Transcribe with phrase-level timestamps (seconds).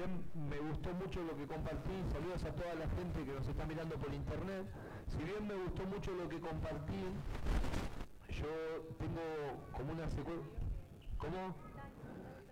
[0.00, 3.66] bien me gustó mucho lo que compartí, saludos a toda la gente que nos está
[3.66, 4.64] mirando por internet,
[5.12, 7.04] si bien me gustó mucho lo que compartí,
[8.32, 8.48] yo
[8.96, 9.24] tengo
[9.76, 10.56] como una secuencia...
[11.20, 11.52] ¿Cómo?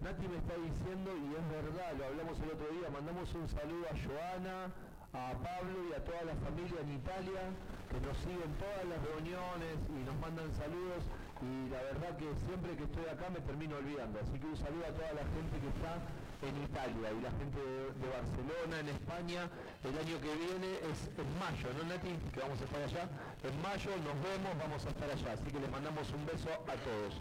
[0.05, 3.85] Nati me está diciendo, y es verdad, lo hablamos el otro día, mandamos un saludo
[3.89, 4.69] a Joana,
[5.17, 7.43] a Pablo y a toda la familia en Italia,
[7.89, 11.01] que nos siguen todas las reuniones y nos mandan saludos,
[11.41, 14.21] y la verdad que siempre que estoy acá me termino olvidando.
[14.21, 15.97] Así que un saludo a toda la gente que está
[16.43, 19.51] en Italia y la gente de, Barcelona, en España,
[19.83, 22.15] el año que viene es en mayo, ¿no Nati?
[22.31, 23.05] Que vamos a estar allá.
[23.43, 25.33] En mayo nos vemos, vamos a estar allá.
[25.35, 27.19] Así que les mandamos un beso a todos.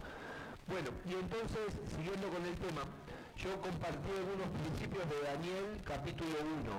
[0.70, 2.84] Bueno, y entonces, siguiendo con el tema,
[3.40, 6.74] yo compartí algunos principios de Daniel capítulo 1,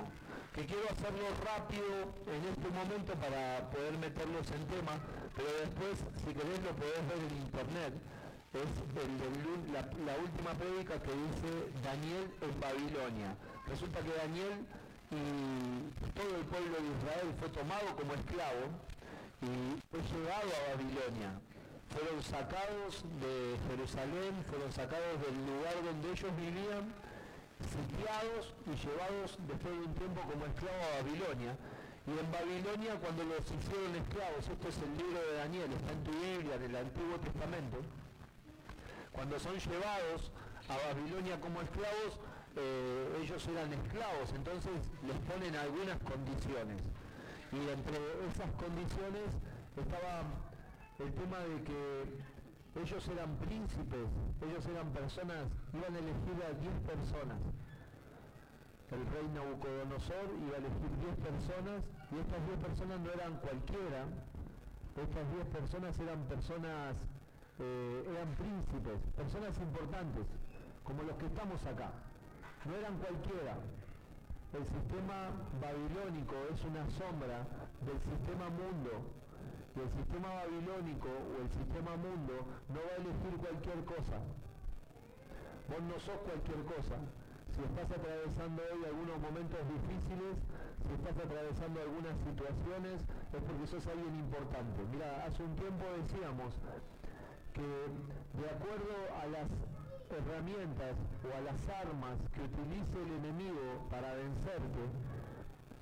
[0.53, 4.95] que quiero hacerlo rápido en este momento para poder meterlos en tema,
[5.35, 7.93] pero después, si querés, lo podés ver en internet.
[8.53, 11.49] Es la, la última prédica que dice
[11.83, 13.35] Daniel en Babilonia.
[13.67, 14.65] Resulta que Daniel
[15.11, 18.65] y todo el pueblo de Israel fue tomado como esclavo
[19.41, 21.39] y fue llevado a Babilonia
[21.89, 26.85] fueron sacados de Jerusalén, fueron sacados del lugar donde ellos vivían,
[27.65, 31.53] sitiados y llevados después de un tiempo como esclavos a Babilonia.
[32.07, 36.03] Y en Babilonia cuando los hicieron esclavos, esto es el libro de Daniel, está en
[36.05, 37.77] tu Biblia, en el Antiguo Testamento,
[39.11, 40.31] cuando son llevados
[40.69, 42.19] a Babilonia como esclavos,
[42.55, 44.73] eh, ellos eran esclavos, entonces
[45.05, 46.81] les ponen algunas condiciones.
[47.51, 47.97] Y entre
[48.29, 49.29] esas condiciones
[49.75, 50.21] estaba
[50.99, 52.29] el tema de que
[52.75, 54.07] ellos eran príncipes,
[54.41, 57.39] ellos eran personas, iban a elegir a 10 personas.
[58.91, 64.05] El rey Nabucodonosor iba a elegir 10 personas y estas 10 personas no eran cualquiera,
[64.97, 66.95] estas 10 personas eran personas,
[67.59, 70.25] eh, eran príncipes, personas importantes,
[70.83, 71.91] como los que estamos acá.
[72.65, 73.55] No eran cualquiera.
[74.51, 75.29] El sistema
[75.61, 77.45] babilónico es una sombra
[77.85, 79.19] del sistema mundo
[79.79, 82.35] el sistema babilónico o el sistema mundo
[82.67, 84.17] no va a elegir cualquier cosa.
[85.71, 86.97] Vos no sos cualquier cosa.
[87.55, 90.35] Si estás atravesando hoy algunos momentos difíciles,
[90.83, 92.97] si estás atravesando algunas situaciones,
[93.31, 94.79] es porque sos alguien importante.
[94.91, 96.51] Mira, hace un tiempo decíamos
[97.53, 99.49] que de acuerdo a las
[100.09, 104.83] herramientas o a las armas que utilice el enemigo para vencerte,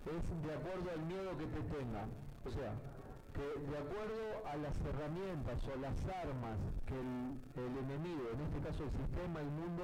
[0.08, 2.06] es de acuerdo al miedo que te tenga.
[2.46, 2.74] O sea,
[3.38, 6.58] de acuerdo a las herramientas o las armas
[6.88, 9.84] que el, enemigo, en este caso el sistema, el mundo,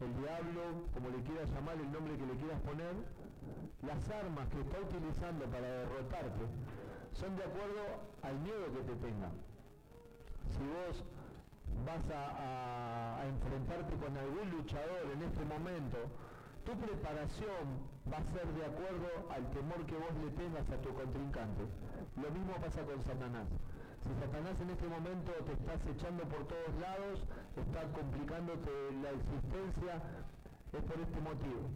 [0.00, 2.94] el diablo, como le quieras llamar, el nombre que le quieras poner,
[3.82, 6.44] las armas que está utilizando para derrotarte
[7.14, 7.82] son de acuerdo
[8.22, 9.30] al miedo que te tenga.
[10.54, 11.02] Si vos
[11.84, 15.98] vas a enfrentarte con algún luchador en este momento,
[16.64, 17.64] tu preparación
[18.10, 21.64] va a ser de acuerdo al temor que vos le tengas a tu contrincante.
[22.16, 23.48] Lo mismo pasa con Satanás.
[24.00, 27.24] Si Satanás en este momento te está echando por todos lados,
[27.56, 28.70] está complicándote
[29.02, 30.00] la existencia,
[30.72, 31.68] es por este motivo.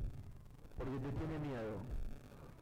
[0.78, 2.07] Porque te tiene miedo.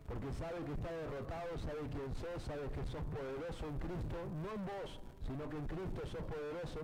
[0.09, 4.55] Porque sabe que está derrotado, sabe quién sos, sabe que sos poderoso en Cristo, no
[4.55, 4.91] en vos,
[5.27, 6.81] sino que en Cristo sos poderoso.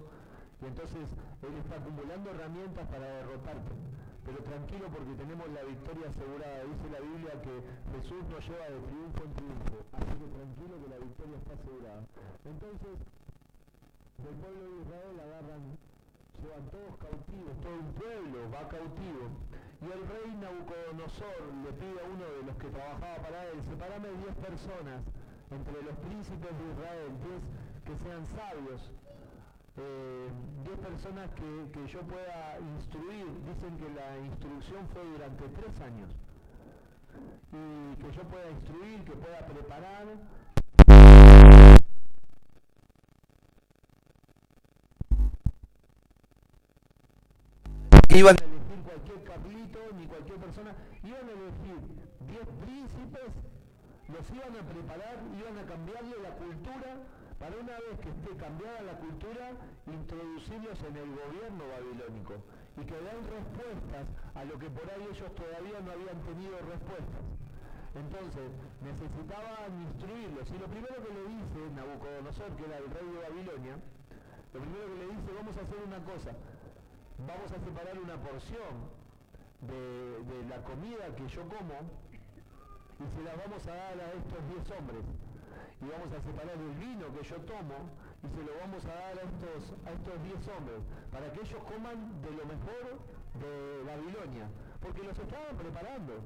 [0.61, 1.07] Y entonces
[1.43, 3.73] Él está acumulando herramientas para derrotarte
[4.25, 6.63] pero tranquilo porque tenemos la victoria asegurada.
[6.63, 7.55] Dice la Biblia que
[7.91, 12.03] Jesús nos lleva de triunfo en triunfo, así que tranquilo que la victoria está asegurada.
[12.47, 12.95] Entonces,
[14.23, 15.63] del pueblo de Israel agarran,
[16.39, 19.25] llevan todos cautivos, todo un pueblo va cautivo.
[19.83, 24.09] Y el rey Nabucodonosor le pide a uno de los que trabajaba para él, separame
[24.15, 25.03] 10 personas
[25.51, 28.81] entre los príncipes de Israel, 10 que sean sabios,
[29.77, 30.31] eh,
[30.65, 33.27] 10 personas que, yo pueda instruir.
[33.43, 36.11] Dicen que la instrucción fue durante tres años.
[37.51, 40.07] Y que yo pueda instruir, que pueda preparar.
[48.15, 48.37] Iban
[48.93, 50.77] cualquier carlito, ni cualquier persona.
[51.01, 51.81] Iban a elegir
[52.29, 53.31] 10 príncipes,
[54.13, 56.91] los iban a preparar, iban a cambiarle la cultura
[57.41, 59.57] para una vez que esté cambiada la cultura,
[59.89, 62.35] introducirlos en el gobierno babilónico
[62.77, 64.05] y que den respuestas
[64.37, 67.25] a lo que por ahí ellos todavía no habían tenido respuestas.
[67.93, 68.49] Entonces,
[68.81, 70.49] necesitaban instruirlos.
[70.49, 73.77] Y lo primero que le dice Nabucodonosor, que era el rey de Babilonia,
[74.53, 76.31] lo primero que le dice, vamos a hacer una cosa,
[77.19, 78.75] vamos a separar una porción
[79.61, 81.77] de, de la comida que yo como
[83.01, 85.05] y se la vamos a dar a estos 10 hombres
[85.83, 87.91] y vamos a separar el vino que yo tomo
[88.23, 90.79] y se lo vamos a dar a estos, a estos 10 hombres,
[91.11, 93.03] para que ellos coman de lo mejor
[93.43, 94.47] de Babilonia.
[94.81, 96.23] porque los estaban preparando.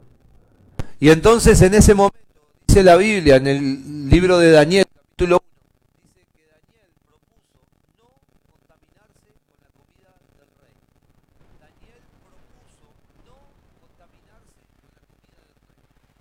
[0.98, 2.18] Y entonces en ese momento,
[2.66, 5.60] dice la Biblia, en el libro de Daniel, capítulo 1,
[6.04, 7.60] dice que Daniel propuso
[7.96, 8.08] no
[8.48, 10.72] contaminarse con la comida del rey.
[11.60, 13.36] Daniel propuso no
[13.80, 15.52] contaminarse con la comida del rey.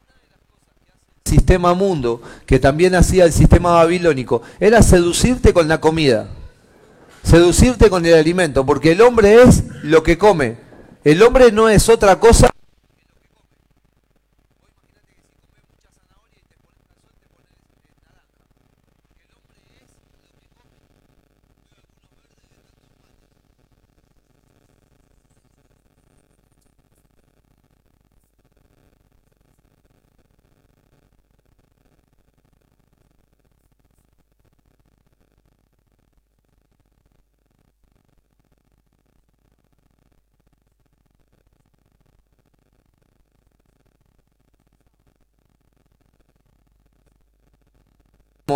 [0.03, 4.41] Una de las cosas que hace el sistema mundo, que también hacía el sistema babilónico,
[4.59, 6.27] era seducirte con la comida.
[7.21, 10.57] Seducirte con el alimento, porque el hombre es lo que come.
[11.03, 12.49] El hombre no es otra cosa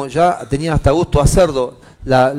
[0.07, 2.31] ya tenía hasta gusto a cerdo la,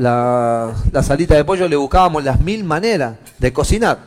[0.92, 3.98] la, salita de pollo, le buscábamos las mil maneras de cocinar.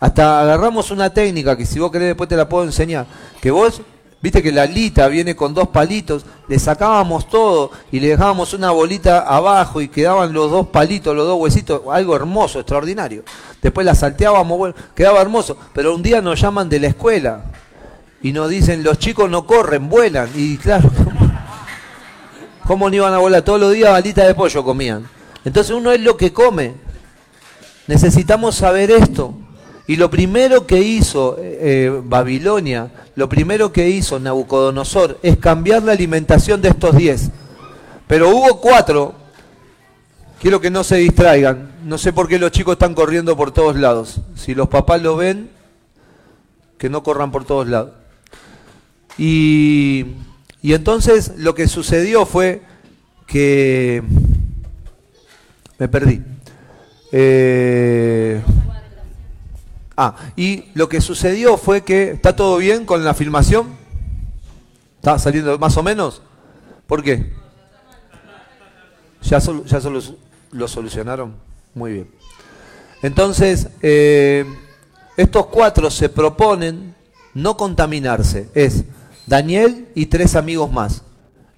[0.00, 3.06] Hasta agarramos una técnica que si vos querés después te la puedo enseñar.
[3.40, 3.80] Que vos,
[4.20, 8.72] viste que la alita viene con dos palitos, le sacábamos todo y le dejábamos una
[8.72, 13.22] bolita abajo y quedaban los dos palitos, los dos huesitos, algo hermoso, extraordinario.
[13.62, 15.56] Después la salteábamos, bueno, quedaba hermoso.
[15.72, 17.44] Pero un día nos llaman de la escuela
[18.20, 20.28] y nos dicen, los chicos no corren, vuelan.
[20.34, 20.90] Y claro,
[22.70, 23.42] ¿Cómo no iban a volar?
[23.42, 25.04] Todos los días balitas de pollo comían.
[25.44, 26.74] Entonces uno es lo que come.
[27.88, 29.34] Necesitamos saber esto.
[29.88, 35.82] Y lo primero que hizo eh, eh, Babilonia, lo primero que hizo Nabucodonosor es cambiar
[35.82, 37.30] la alimentación de estos diez.
[38.06, 39.14] Pero hubo cuatro.
[40.40, 41.72] Quiero que no se distraigan.
[41.84, 44.20] No sé por qué los chicos están corriendo por todos lados.
[44.36, 45.50] Si los papás lo ven,
[46.78, 47.90] que no corran por todos lados.
[49.18, 50.06] Y
[50.62, 52.62] y entonces lo que sucedió fue
[53.26, 54.02] que...
[55.78, 56.22] Me perdí.
[57.12, 58.42] Eh,
[59.96, 62.10] ah, y lo que sucedió fue que...
[62.10, 63.68] ¿Está todo bien con la filmación?
[64.96, 66.20] ¿Está saliendo más o menos?
[66.86, 67.32] ¿Por qué?
[69.22, 69.80] ¿Ya, ya
[70.52, 71.34] lo solucionaron?
[71.74, 72.10] Muy bien.
[73.02, 74.44] Entonces, eh,
[75.16, 76.94] estos cuatro se proponen
[77.32, 78.50] no contaminarse.
[78.54, 78.84] Es
[79.30, 81.04] Daniel y tres amigos más.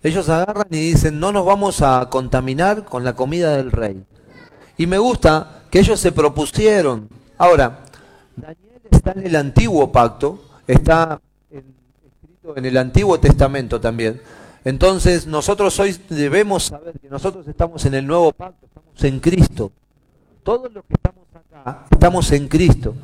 [0.03, 4.05] Ellos agarran y dicen, no nos vamos a contaminar con la comida del rey.
[4.77, 7.09] Y me gusta que ellos se propusieron.
[7.39, 7.85] Ahora,
[8.37, 11.19] Daniel está en el antiguo pacto, está
[11.51, 14.21] escrito en el Antiguo Testamento también.
[14.67, 19.73] Entonces nosotros hoy debemos saber que nosotros estamos en el nuevo pacto, estamos en Cristo.
[20.43, 22.95] Todos los que estamos acá estamos en Cristo.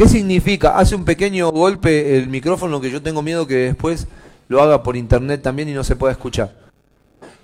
[0.00, 0.78] ¿Qué significa?
[0.78, 4.06] Hace un pequeño golpe el micrófono que yo tengo miedo que después
[4.48, 6.56] lo haga por internet también y no se pueda escuchar.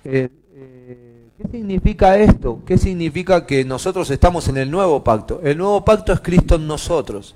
[0.03, 2.63] Eh, eh, ¿Qué significa esto?
[2.65, 5.39] ¿Qué significa que nosotros estamos en el nuevo pacto?
[5.43, 7.35] El nuevo pacto es Cristo en nosotros.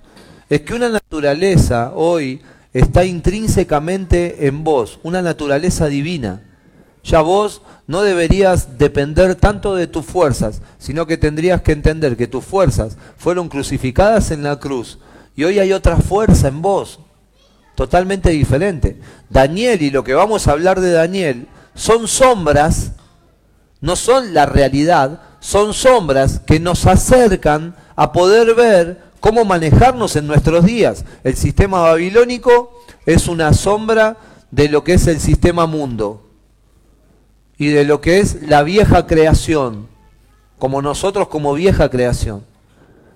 [0.49, 2.41] Es que una naturaleza hoy
[2.73, 6.41] está intrínsecamente en vos, una naturaleza divina.
[7.03, 12.25] Ya vos no deberías depender tanto de tus fuerzas, sino que tendrías que entender que
[12.25, 14.97] tus fuerzas fueron crucificadas en la cruz
[15.35, 16.99] y hoy hay otra fuerza en vos,
[17.75, 18.99] totalmente diferente.
[19.29, 22.93] Daniel y lo que vamos a hablar de Daniel son sombras,
[23.79, 30.27] no son la realidad, son sombras que nos acercan a poder ver cómo manejarnos en
[30.27, 31.05] nuestros días.
[31.23, 34.17] El sistema babilónico es una sombra
[34.51, 36.27] de lo que es el sistema mundo
[37.57, 39.87] y de lo que es la vieja creación,
[40.59, 42.43] como nosotros como vieja creación.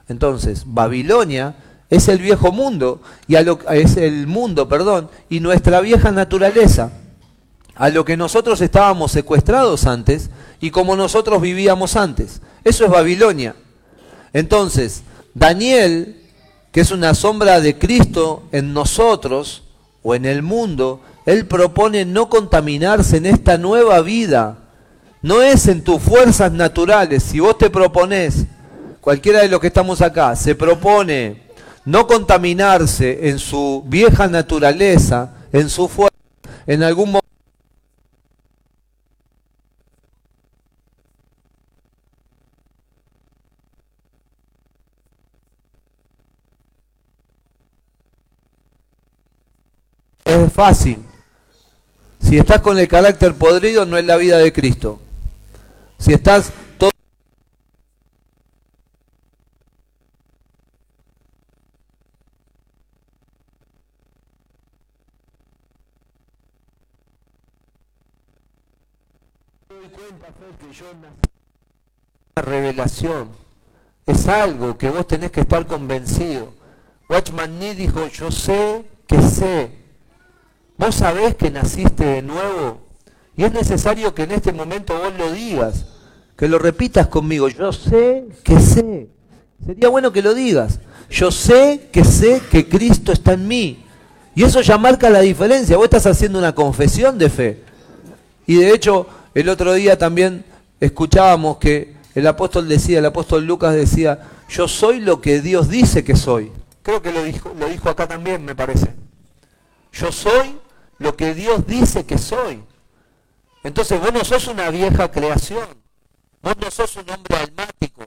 [0.07, 1.55] Entonces, Babilonia
[1.89, 6.91] es el viejo mundo y a lo, es el mundo, perdón, y nuestra vieja naturaleza,
[7.75, 12.41] a lo que nosotros estábamos secuestrados antes y como nosotros vivíamos antes.
[12.63, 13.55] Eso es Babilonia.
[14.33, 16.21] Entonces, Daniel,
[16.71, 19.63] que es una sombra de Cristo en nosotros
[20.01, 24.59] o en el mundo, él propone no contaminarse en esta nueva vida.
[25.21, 27.23] No es en tus fuerzas naturales.
[27.23, 28.45] Si vos te propones,
[29.01, 31.44] cualquiera de los que estamos acá, se propone
[31.85, 36.15] no contaminarse en su vieja naturaleza, en su fuerza,
[36.65, 37.25] en algún momento
[50.25, 50.99] es fácil.
[52.19, 54.99] Si estás con el carácter podrido, no es la vida de Cristo.
[55.99, 56.51] Si estás
[72.35, 73.29] revelación.
[74.05, 76.53] Es algo que vos tenés que estar convencido.
[77.09, 79.71] Watchman Nee dijo, yo sé que sé.
[80.77, 82.79] Vos sabés que naciste de nuevo.
[83.37, 85.85] Y es necesario que en este momento vos lo digas.
[86.35, 87.47] Que lo repitas conmigo.
[87.47, 89.09] Yo sé que sé.
[89.65, 90.79] Sería bueno que lo digas.
[91.09, 93.85] Yo sé que sé que Cristo está en mí.
[94.35, 95.77] Y eso ya marca la diferencia.
[95.77, 97.63] Vos estás haciendo una confesión de fe.
[98.45, 100.45] Y de hecho, el otro día también
[100.79, 106.03] escuchábamos que el apóstol decía, el apóstol Lucas decía, yo soy lo que Dios dice
[106.03, 106.51] que soy.
[106.81, 108.93] Creo que lo dijo, lo dijo acá también, me parece.
[109.91, 110.57] Yo soy
[110.99, 112.63] lo que Dios dice que soy.
[113.63, 115.67] Entonces vos no sos una vieja creación.
[116.41, 118.03] Vos no sos un hombre almático.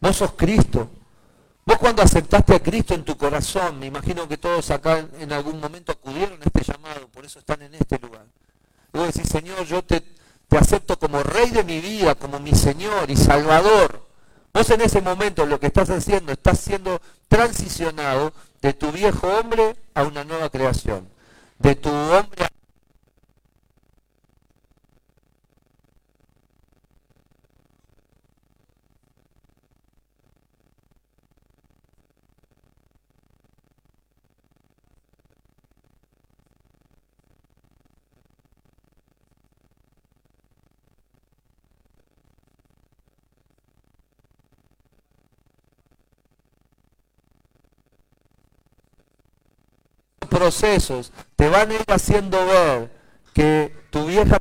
[0.00, 0.90] Vos sos Cristo.
[1.64, 5.58] Vos cuando aceptaste a Cristo en tu corazón, me imagino que todos acá en algún
[5.58, 8.26] momento acudieron a este llamado, por eso están en este lugar.
[8.92, 10.04] Y vos decís, Señor, yo te,
[10.48, 14.06] te acepto como rey de mi vida, como mi Señor y Salvador.
[14.52, 18.32] Vos en ese momento lo que estás haciendo, estás siendo transicionado
[18.62, 21.08] de tu viejo hombre a una nueva creación.
[21.58, 22.48] De tu hombre a
[50.44, 52.90] procesos te van a ir haciendo ver
[53.32, 54.38] que tu vieja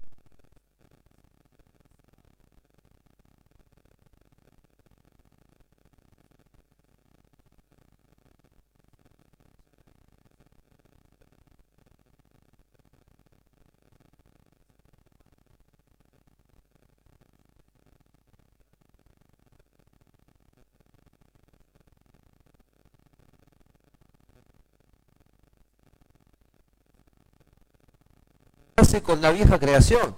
[29.01, 30.15] con la vieja creación.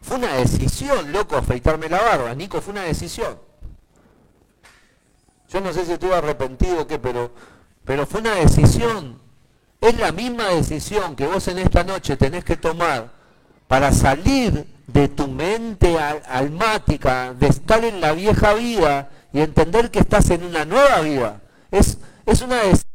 [0.00, 2.34] Fue una decisión, loco, afeitarme la barba.
[2.34, 3.38] Nico, fue una decisión.
[5.48, 7.30] Yo no sé si estuve arrepentido o qué, pero,
[7.84, 9.20] pero fue una decisión.
[9.80, 13.12] Es la misma decisión que vos en esta noche tenés que tomar
[13.66, 20.00] para salir de tu mente almática, de estar en la vieja vida y entender que
[20.00, 21.40] estás en una nueva vida.
[21.70, 22.93] Es, es una decisión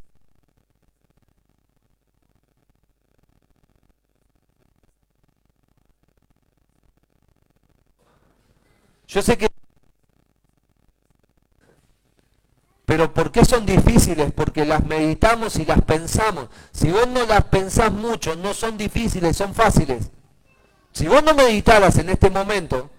[9.10, 9.50] Yo sé que...
[12.86, 14.32] Pero ¿por qué son difíciles?
[14.32, 16.50] Porque las meditamos y las pensamos.
[16.72, 20.12] Si vos no las pensás mucho, no son difíciles, son fáciles.
[20.92, 22.90] Si vos no meditaras en este momento,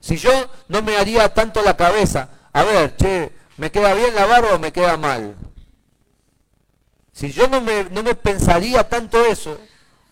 [0.00, 0.30] si yo
[0.68, 4.58] no me haría tanto la cabeza, a ver, che, ¿me queda bien la barba o
[4.58, 5.36] me queda mal?
[7.12, 9.58] Si yo no me, no me pensaría tanto eso,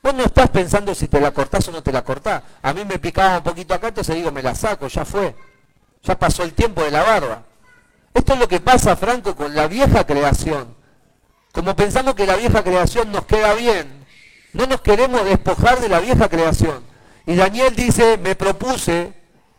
[0.07, 2.41] vos no estás pensando si te la cortás o no te la cortás.
[2.63, 5.35] A mí me picaba un poquito acá, entonces digo, me la saco, ya fue.
[6.05, 7.43] Ya pasó el tiempo de la barba.
[8.15, 10.77] Esto es lo que pasa, Franco, con la vieja creación.
[11.51, 14.07] Como pensamos que la vieja creación nos queda bien,
[14.53, 16.85] no nos queremos despojar de la vieja creación.
[17.27, 19.13] Y Daniel dice, me propuse,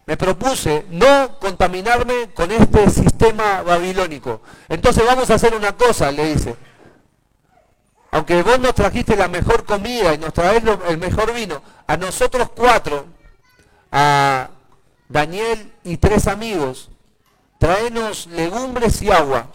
[0.06, 4.42] me propuse no contaminarme con este sistema babilónico.
[4.70, 6.56] Entonces vamos a hacer una cosa, le dice.
[8.12, 12.50] Aunque vos nos trajiste la mejor comida y nos traes el mejor vino, a nosotros
[12.56, 13.06] cuatro,
[13.92, 14.50] a
[15.10, 16.90] Daniel y tres amigos,
[17.60, 19.48] traenos legumbres y agua.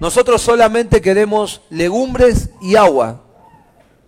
[0.00, 3.20] Nosotros solamente queremos legumbres y agua.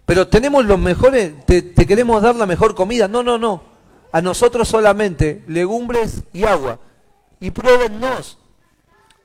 [0.06, 3.08] Pero tenemos los mejores, te, te, queremos dar la mejor comida.
[3.08, 3.62] No, no, no.
[4.12, 6.78] A nosotros solamente legumbres y agua.
[7.40, 8.38] Y pruébennos.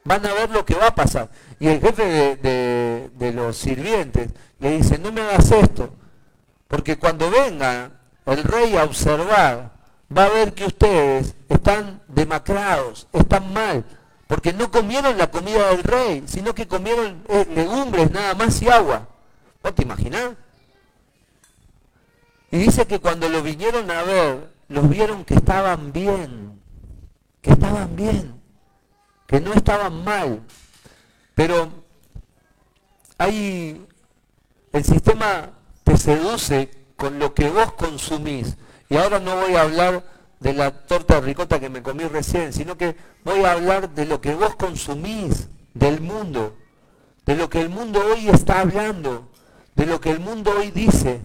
[0.04, 1.30] Van a ver lo que va a pasar.
[1.60, 5.90] Y el jefe de, los sirvientes le dice, no me hagas esto.
[6.68, 7.92] Porque cuando venga
[8.26, 9.72] el rey a observar
[10.16, 13.84] va a ver que ustedes están demacrados, están mal,
[14.28, 18.70] porque no comieron la comida del rey, sino que comieron eh, legumbres nada más y
[18.70, 19.08] agua.
[19.62, 20.36] ¿Vos te imaginás?
[22.52, 26.60] Y dice que cuando lo vinieron a ver, los vieron que estaban bien,
[27.42, 28.42] que estaban bien,
[29.28, 30.42] que no estaban mal.
[31.40, 31.70] Pero
[33.18, 33.88] hay,
[34.74, 35.52] el sistema
[35.86, 38.58] te seduce con lo que vos consumís.
[38.90, 40.04] Y ahora no voy a hablar
[40.42, 42.94] de la torta de ricota que me comí recién, sino que
[43.24, 46.58] voy a hablar de lo que vos consumís, del mundo,
[47.26, 49.30] de lo que el mundo hoy está hablando,
[49.76, 51.22] de lo que el mundo hoy dice.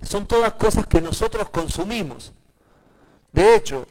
[0.00, 2.32] Son todas cosas que nosotros consumimos.
[3.32, 3.88] De hecho,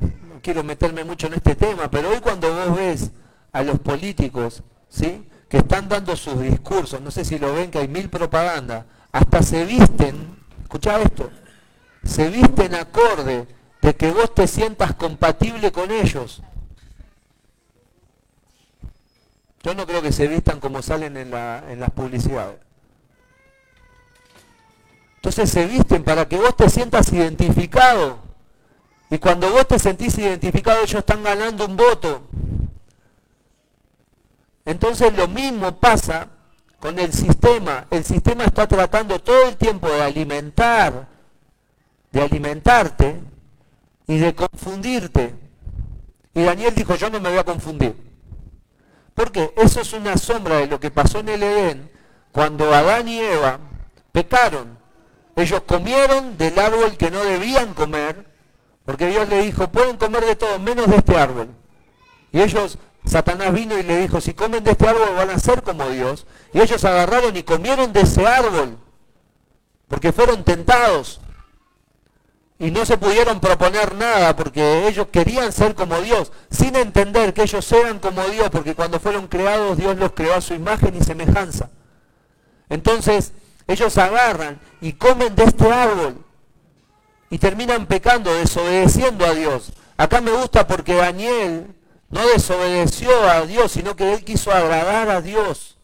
[0.00, 3.10] no quiero meterme mucho en este tema, pero hoy cuando vos ves
[3.52, 5.26] a los políticos, ¿sí?
[5.48, 9.42] que están dando sus discursos, no sé si lo ven que hay mil propagandas, hasta
[9.42, 11.30] se visten, escucha esto,
[12.04, 13.46] se visten acorde
[13.80, 16.42] de que vos te sientas compatible con ellos.
[19.62, 22.58] Yo no creo que se vistan como salen en, en las publicidades.
[25.16, 28.18] Entonces se visten para que vos te sientas identificado.
[29.10, 32.22] Y cuando vos te sentís identificado, ellos están ganando un voto.
[34.66, 36.28] Entonces lo mismo pasa
[36.78, 37.86] con el sistema.
[37.90, 41.08] El sistema está tratando todo el tiempo de alimentar,
[42.12, 43.20] de alimentarte
[44.06, 45.34] y de confundirte.
[46.34, 47.96] Y Daniel dijo, yo no me voy a confundir.
[49.14, 51.90] Porque eso es una sombra de lo que pasó en el Edén
[52.32, 53.58] cuando Adán y Eva
[54.12, 54.76] pecaron.
[55.36, 58.26] Ellos comieron del árbol que no debían comer,
[58.84, 61.48] porque Dios le dijo, pueden comer de todo menos de este árbol.
[62.32, 65.62] Y ellos, Satanás vino y le dijo, si comen de este árbol van a ser
[65.62, 66.26] como Dios.
[66.52, 68.78] Y ellos agarraron y comieron de ese árbol,
[69.88, 71.20] porque fueron tentados
[72.58, 77.42] y no se pudieron proponer nada porque ellos querían ser como Dios, sin entender que
[77.42, 81.04] ellos eran como Dios, porque cuando fueron creados Dios los creó a su imagen y
[81.04, 81.70] semejanza.
[82.68, 83.32] Entonces
[83.66, 86.24] ellos agarran y comen de este árbol
[87.28, 89.72] y terminan pecando, desobedeciendo a Dios.
[89.98, 91.75] Acá me gusta porque Daniel
[92.16, 95.76] no desobedeció a Dios, sino que él quiso agradar a Dios.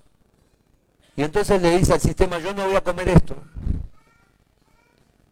[1.14, 3.36] Y entonces le dice al sistema, yo no voy a comer esto.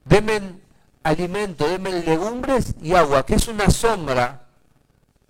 [0.05, 0.61] Demen
[1.03, 4.47] alimento, denme legumbres y agua, que es una sombra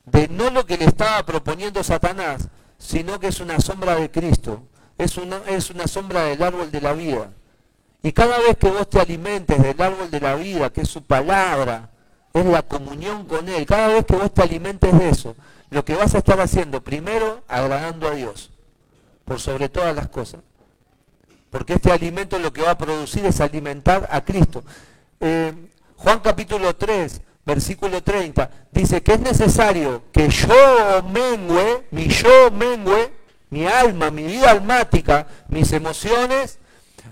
[0.06, 2.48] de no lo que le estaba proponiendo Satanás,
[2.78, 4.64] sino que es una sombra de Cristo,
[4.98, 7.30] es una sombra del árbol de la vida.
[8.02, 11.02] Y cada vez que vos te alimentes del árbol de la vida, que es su
[11.02, 11.90] palabra,
[12.32, 15.36] es la comunión con Él, cada vez que vos te alimentes de eso,
[15.70, 18.50] lo que vas a estar haciendo, primero, agradando a Dios,
[19.24, 20.40] por sobre todas las cosas.
[21.50, 24.62] Porque este alimento lo que va a producir es alimentar a Cristo.
[25.20, 25.52] Eh,
[25.96, 33.12] Juan capítulo 3, versículo 30, dice que es necesario que yo mengue, mi yo mengue,
[33.50, 36.58] mi alma, mi vida almática, mis emociones,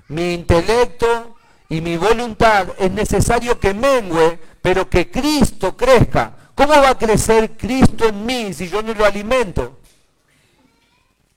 [0.09, 1.37] mi intelecto
[1.68, 6.38] y mi voluntad, es necesario que mengue, pero que Cristo crezca.
[6.59, 9.79] ¿Cómo va a crecer Cristo en mí si yo no lo alimento?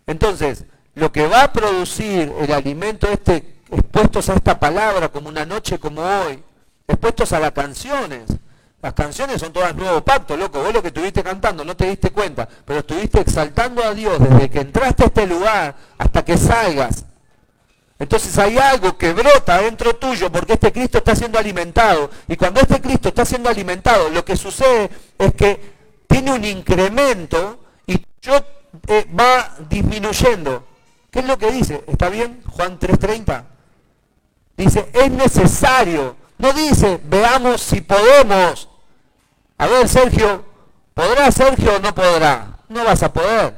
[0.07, 5.45] Entonces, lo que va a producir el alimento este, expuestos a esta palabra, como una
[5.45, 6.43] noche como hoy,
[6.87, 8.31] expuestos a las canciones.
[8.81, 10.63] Las canciones son todas nuevo pacto, loco.
[10.63, 14.49] Vos lo que estuviste cantando no te diste cuenta, pero estuviste exaltando a Dios desde
[14.49, 17.05] que entraste a este lugar hasta que salgas.
[18.01, 22.09] Entonces hay algo que brota dentro tuyo porque este Cristo está siendo alimentado.
[22.27, 25.59] Y cuando este Cristo está siendo alimentado, lo que sucede es que
[26.07, 28.35] tiene un incremento y yo
[28.87, 30.67] eh, va disminuyendo.
[31.09, 31.83] ¿Qué es lo que dice?
[31.87, 32.41] ¿Está bien?
[32.47, 33.43] Juan 3.30.
[34.57, 38.67] Dice, es necesario no dice, veamos si podemos.
[39.59, 40.43] A ver, Sergio,
[40.95, 42.57] ¿podrá Sergio o no podrá?
[42.67, 43.55] No vas a poder.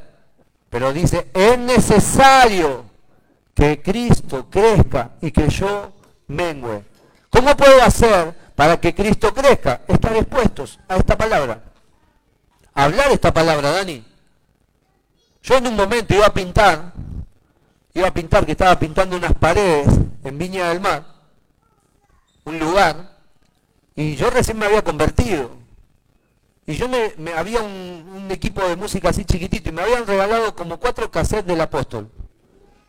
[0.68, 2.84] Pero dice, es necesario
[3.54, 5.92] que Cristo crezca y que yo
[6.26, 6.84] mengue.
[7.30, 9.82] ¿Cómo puedo hacer para que Cristo crezca?
[9.86, 11.62] Estar expuestos a esta palabra.
[12.74, 14.04] Hablar esta palabra, Dani.
[15.42, 16.92] Yo en un momento iba a pintar,
[17.92, 19.86] iba a pintar que estaba pintando unas paredes
[20.24, 21.14] en Viña del Mar
[22.44, 23.18] un lugar
[23.96, 25.50] y yo recién me había convertido.
[26.66, 30.78] Y yo me, había un, equipo de música así chiquitito y me habían regalado como
[30.78, 32.10] cuatro cassettes del apóstol.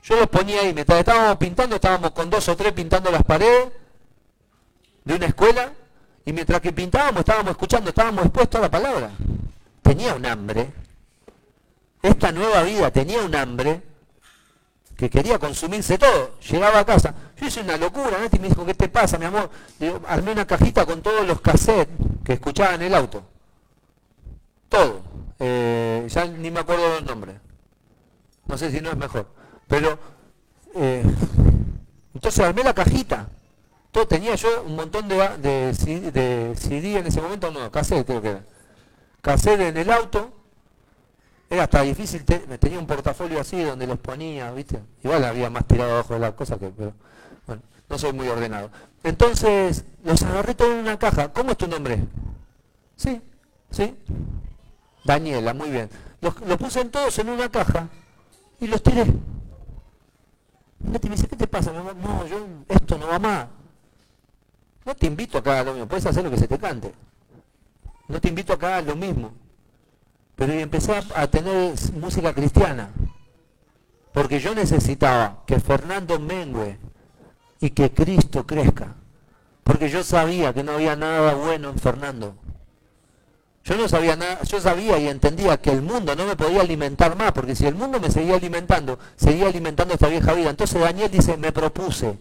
[0.05, 3.71] Yo los ponía ahí, mientras estábamos pintando, estábamos con dos o tres pintando las paredes
[5.03, 5.73] de una escuela
[6.23, 9.09] y mientras que pintábamos estábamos escuchando, estábamos expuestos a la palabra.
[9.81, 10.71] Tenía un hambre.
[12.03, 13.81] Esta nueva vida tenía un hambre
[14.95, 16.37] que quería consumirse todo.
[16.39, 17.15] Llegaba a casa.
[17.37, 18.25] Yo hice una locura, ¿no?
[18.31, 19.49] Y me dijo, ¿qué te pasa, mi amor?
[19.79, 23.23] Digo, armé una cajita con todos los cassettes que escuchaba en el auto.
[24.69, 25.01] Todo.
[25.39, 27.37] Eh, ya ni me acuerdo los nombres.
[28.45, 29.34] No sé si no es mejor.
[29.67, 29.97] Pero,
[30.75, 31.03] eh,
[32.13, 33.27] entonces armé la cajita.
[33.91, 38.21] Todo, tenía yo un montón de, de, de CD en ese momento, no, cassette creo
[38.21, 38.43] que era.
[39.21, 40.31] Cassette en el auto
[41.49, 44.79] era hasta difícil, tenía un portafolio así donde los ponía, ¿viste?
[45.03, 46.93] Igual había más tirado abajo de las cosas que, pero
[47.45, 48.69] bueno, no soy muy ordenado.
[49.03, 51.31] Entonces, los agarré todos en una caja.
[51.31, 51.99] ¿Cómo es tu nombre?
[52.95, 53.21] Sí,
[53.69, 53.95] sí.
[55.03, 55.89] Daniela, muy bien.
[56.21, 57.87] Los, puse en todos en una caja
[58.59, 59.05] y los tiré.
[60.81, 61.71] ¿Qué te pasa?
[61.71, 63.47] No, yo, esto no va más.
[64.85, 66.93] No te invito acá, lo mío, puedes hacer lo que se te cante.
[68.07, 69.33] no te invito acá a lo mismo.
[70.35, 72.89] Pero empecé a tener música cristiana.
[74.13, 76.77] Porque yo necesitaba que Fernando mengue
[77.59, 78.95] y que Cristo crezca.
[79.63, 82.35] Porque yo sabía que no había nada bueno en Fernando.
[83.65, 87.15] Yo no sabía nada, yo sabía y entendía que el mundo no me podía alimentar
[87.15, 90.51] más, porque si el mundo me seguía alimentando, seguía alimentando esta vieja vida.
[90.51, 92.15] Entonces Daniel dice, me propuse,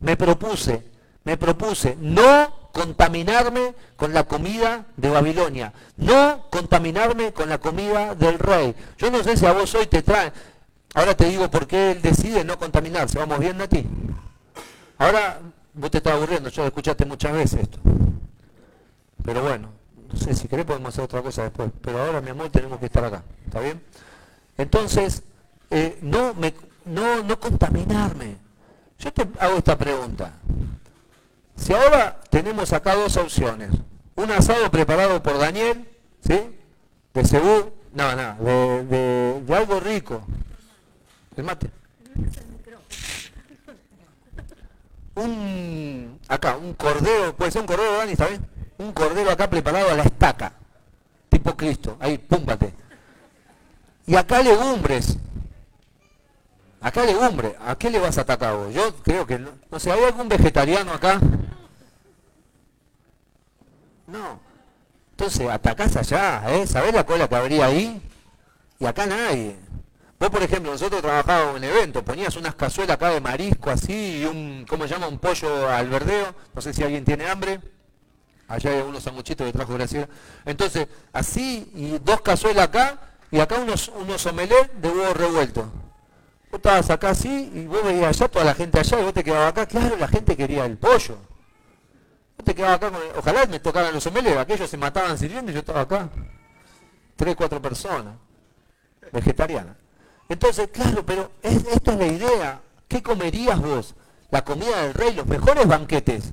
[0.00, 0.82] me propuse,
[1.22, 8.40] me propuse no contaminarme con la comida de Babilonia, no contaminarme con la comida del
[8.40, 8.74] rey.
[8.98, 10.32] Yo no sé si a vos hoy te traen,
[10.94, 13.86] ahora te digo por qué él decide no contaminarse, vamos bien a ti.
[14.98, 15.38] Ahora
[15.72, 17.78] vos te estás aburriendo, yo lo escuchaste muchas veces esto.
[19.24, 19.79] Pero bueno,
[20.12, 22.86] no sé, si querés podemos hacer otra cosa después, pero ahora, mi amor, tenemos que
[22.86, 23.80] estar acá, ¿está bien?
[24.56, 25.22] Entonces,
[25.70, 26.52] eh, no, me,
[26.84, 28.36] no, no contaminarme.
[28.98, 30.32] Yo te hago esta pregunta.
[31.56, 33.70] Si ahora tenemos acá dos opciones,
[34.16, 35.88] un asado preparado por Daniel,
[36.26, 36.56] ¿sí?
[37.14, 40.22] De seguro, no, no, de, de algo rico.
[41.36, 41.70] El mate.
[45.14, 48.46] Un, acá, un cordero, puede ser un cordero, Dani, ¿está bien?
[48.80, 50.52] Un cordero acá preparado a la estaca,
[51.28, 52.72] tipo Cristo, ahí, púmbate.
[54.06, 55.16] Y acá legumbres.
[56.80, 57.54] Acá legumbres.
[57.64, 58.72] ¿A qué le vas a atacar vos?
[58.74, 59.50] Yo creo que no.
[59.70, 61.20] No sé, ¿hay algún vegetariano acá?
[64.06, 64.40] No.
[65.10, 66.66] Entonces, atacás allá, ¿eh?
[66.66, 68.00] ¿Sabés la cola que habría ahí?
[68.78, 69.56] Y acá nadie.
[70.18, 74.24] Vos, por ejemplo, nosotros trabajábamos en eventos, ponías unas cazuelas acá de marisco así y
[74.24, 75.08] un, ¿cómo se llama?
[75.08, 76.34] Un pollo al verdeo.
[76.54, 77.60] No sé si alguien tiene hambre.
[78.50, 80.08] Allá hay unos sanguchitos que trajo Graciela.
[80.44, 82.98] Entonces, así, y dos cazuelas acá,
[83.30, 85.62] y acá unos, unos omelets de huevo revuelto.
[86.50, 89.22] Vos estabas acá así, y vos veías allá, toda la gente allá, y vos te
[89.22, 89.66] quedabas acá.
[89.66, 91.16] Claro, la gente quería el pollo.
[92.36, 95.60] Vos te quedabas acá, ojalá me tocaran los omelets, aquellos se mataban sirviendo y yo
[95.60, 96.08] estaba acá.
[97.14, 98.16] Tres, cuatro personas,
[99.12, 99.76] vegetarianas.
[100.28, 102.60] Entonces, claro, pero es, esta es la idea.
[102.88, 103.94] ¿Qué comerías vos?
[104.32, 106.32] La comida del rey, los mejores banquetes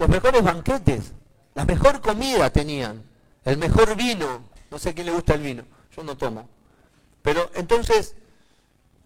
[0.00, 1.12] los mejores banquetes,
[1.54, 3.04] la mejor comida tenían,
[3.44, 5.62] el mejor vino, no sé a quién le gusta el vino,
[5.94, 6.48] yo no tomo.
[7.20, 8.16] Pero entonces,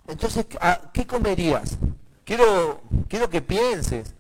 [0.07, 0.46] entonces,
[0.92, 1.78] ¿qué comerías?
[2.24, 4.14] Quiero, quiero que pienses,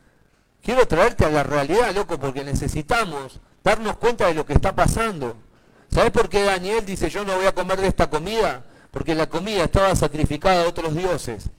[0.64, 5.36] quiero traerte a la realidad, loco, porque necesitamos darnos cuenta de lo que está pasando.
[5.92, 8.64] ¿Sabes por qué Daniel dice yo no voy a comer de esta comida?
[8.90, 11.50] Porque la comida estaba sacrificada a otros dioses.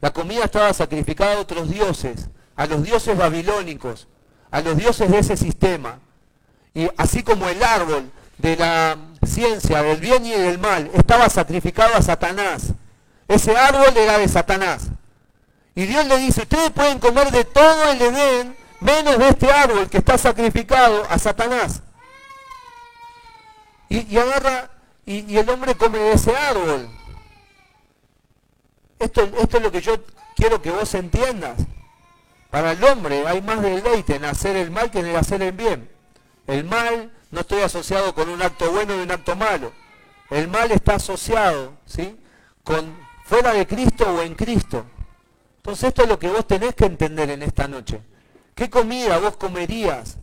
[0.00, 4.08] La comida estaba sacrificada a otros dioses, a los dioses babilónicos
[4.50, 5.98] a los dioses de ese sistema.
[6.74, 11.94] Y así como el árbol de la ciencia del bien y del mal estaba sacrificado
[11.94, 12.72] a Satanás,
[13.26, 14.88] ese árbol era de Satanás.
[15.74, 19.88] Y Dios le dice, ustedes pueden comer de todo el Edén, menos de este árbol
[19.88, 21.82] que está sacrificado a Satanás.
[23.88, 24.70] Y, agarra,
[25.06, 26.90] y, el hombre come de ese árbol.
[28.98, 29.96] Esto, esto es lo que yo
[30.36, 31.58] quiero que vos entiendas.
[32.50, 35.90] Para el hombre hay más deleite en hacer el mal que en hacer el bien.
[36.46, 39.72] El mal no estoy asociado con un acto bueno y un acto malo.
[40.30, 42.18] El mal está asociado, ¿sí?
[42.64, 44.84] Con fuera de Cristo o en Cristo.
[45.58, 48.00] Entonces esto es lo que vos tenés que entender en esta noche.
[48.54, 50.16] ¿Qué comida vos comerías?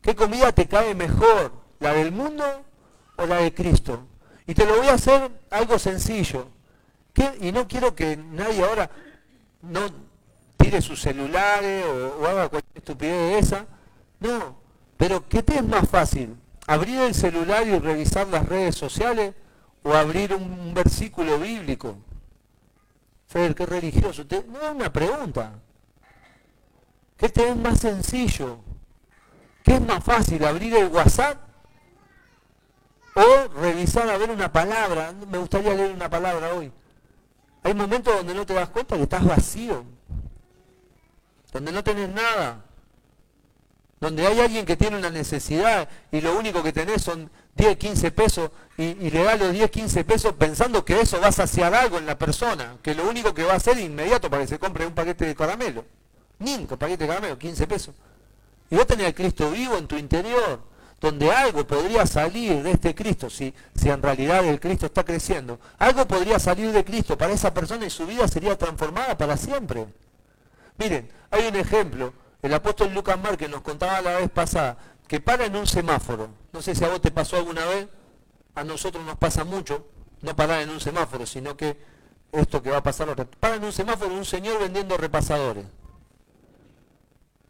[0.00, 1.52] ¿Qué comida te cae mejor?
[1.78, 2.44] ¿La del mundo
[3.16, 4.06] o la de Cristo?
[4.46, 6.48] Y te lo voy a hacer algo sencillo.
[7.40, 8.90] Y no quiero que nadie ahora
[9.62, 9.80] no,
[10.56, 13.66] tire sus celulares o, haga cualquier estupidez de esa.
[14.20, 14.56] No,
[14.96, 16.36] pero ¿qué te es más fácil?
[16.66, 19.34] ¿Abrir el celular y revisar las redes sociales
[19.82, 21.96] o abrir un, versículo bíblico?
[23.28, 24.24] Fer, qué religioso.
[24.48, 25.52] no es una pregunta.
[27.16, 28.58] ¿Qué te es más sencillo?
[29.62, 30.44] ¿Qué es más fácil?
[30.44, 31.40] ¿Abrir el WhatsApp?
[33.14, 35.12] O revisar a ver una palabra.
[35.30, 36.70] Me gustaría leer una palabra hoy.
[37.62, 39.84] Hay momentos donde no te das cuenta que estás vacío
[41.56, 42.62] donde no tenés nada,
[43.98, 48.10] donde hay alguien que tiene una necesidad y lo único que tenés son 10, 15
[48.10, 51.96] pesos y, le da los 10, 15 pesos pensando que eso va a saciar algo
[51.96, 54.86] en la persona, que lo único que va a hacer inmediato para que se compre
[54.86, 55.84] un paquete de caramelo.
[56.38, 57.94] Ni paquete de caramelo, 15 pesos.
[58.70, 60.60] Y vos tenés al Cristo vivo en tu interior,
[61.00, 65.58] donde algo podría salir de este Cristo, si, si en realidad el Cristo está creciendo,
[65.78, 69.86] algo podría salir de Cristo para esa persona y su vida sería transformada para siempre.
[70.78, 72.12] Miren, hay un ejemplo,
[72.42, 74.76] el apóstol Lucas Márquez nos contaba la vez pasada,
[75.08, 76.28] que para en un semáforo.
[76.52, 77.88] No sé si a vos te pasó alguna vez,
[78.54, 79.86] a nosotros nos pasa mucho,
[80.22, 81.76] no parar en un semáforo, sino que
[82.32, 85.66] esto que va a pasar Para en un semáforo un señor vendiendo repasadores.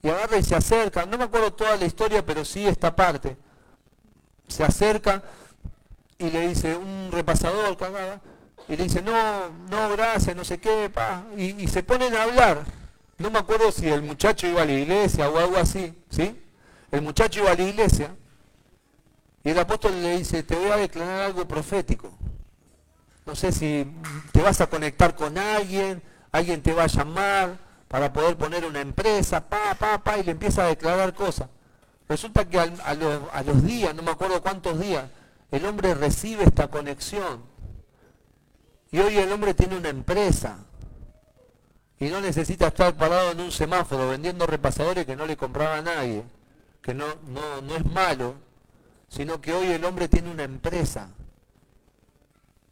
[0.03, 3.37] Y agarra y se acerca, no me acuerdo toda la historia, pero sí esta parte.
[4.47, 5.23] se acerca
[6.19, 8.21] y le dice, un repasador cagada,
[8.69, 12.23] y le dice, no, no, gracias, no sé qué, pa, y, y, se ponen a
[12.23, 12.65] hablar.
[13.19, 16.39] No me acuerdo si el muchacho iba a la iglesia o algo así, ¿sí?
[16.91, 18.15] El muchacho iba a la iglesia
[19.43, 22.13] y el apóstol le dice, te voy a declarar algo profético.
[23.25, 23.87] No sé si
[24.33, 28.81] te vas a conectar con alguien, alguien te va a llamar para poder poner una
[28.81, 31.49] empresa, pa, pa, pa, y le empieza a declarar cosas.
[32.09, 35.07] Resulta que a, los, a los días, no me acuerdo cuántos días,
[35.51, 37.43] el hombre recibe esta conexión.
[38.91, 40.59] Y hoy el hombre tiene una empresa.
[41.99, 45.83] Y no necesita estar parado en un semáforo vendiendo repasadores que no le compraba a
[45.83, 46.23] nadie.
[46.83, 48.35] Que no, no, no es malo.
[49.09, 51.09] Sino que hoy el hombre tiene una empresa.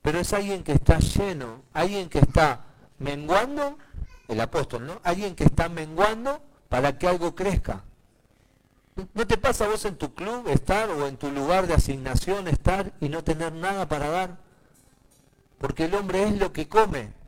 [0.03, 1.63] Pero es alguien que está lleno.
[1.73, 2.65] Alguien que está
[2.99, 3.79] menguando.
[4.29, 5.01] El apóstol, ¿no?
[5.05, 7.83] Alguien que está menguando para que algo crezca.
[9.13, 12.93] ¿No te pasa vos en tu club estar o en tu lugar de asignación estar
[13.01, 14.37] y no tener nada para dar?
[15.59, 17.24] Porque el hombre es lo que come.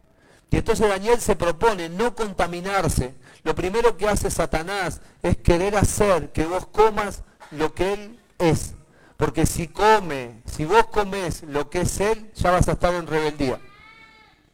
[0.50, 3.14] Y entonces Daniel se propone no contaminarse.
[3.42, 8.74] Lo primero que hace Satanás es querer hacer que vos comas lo que él es.
[9.16, 13.06] Porque si come, si vos comes lo que es él, ya vas a estar en
[13.06, 13.60] rebeldía.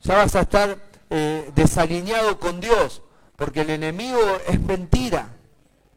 [0.02, 0.78] Ya vas a estar
[1.10, 3.02] eh, desalineado con Dios.
[3.36, 5.28] Porque el enemigo es mentira.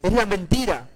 [0.01, 0.88] Es la mentira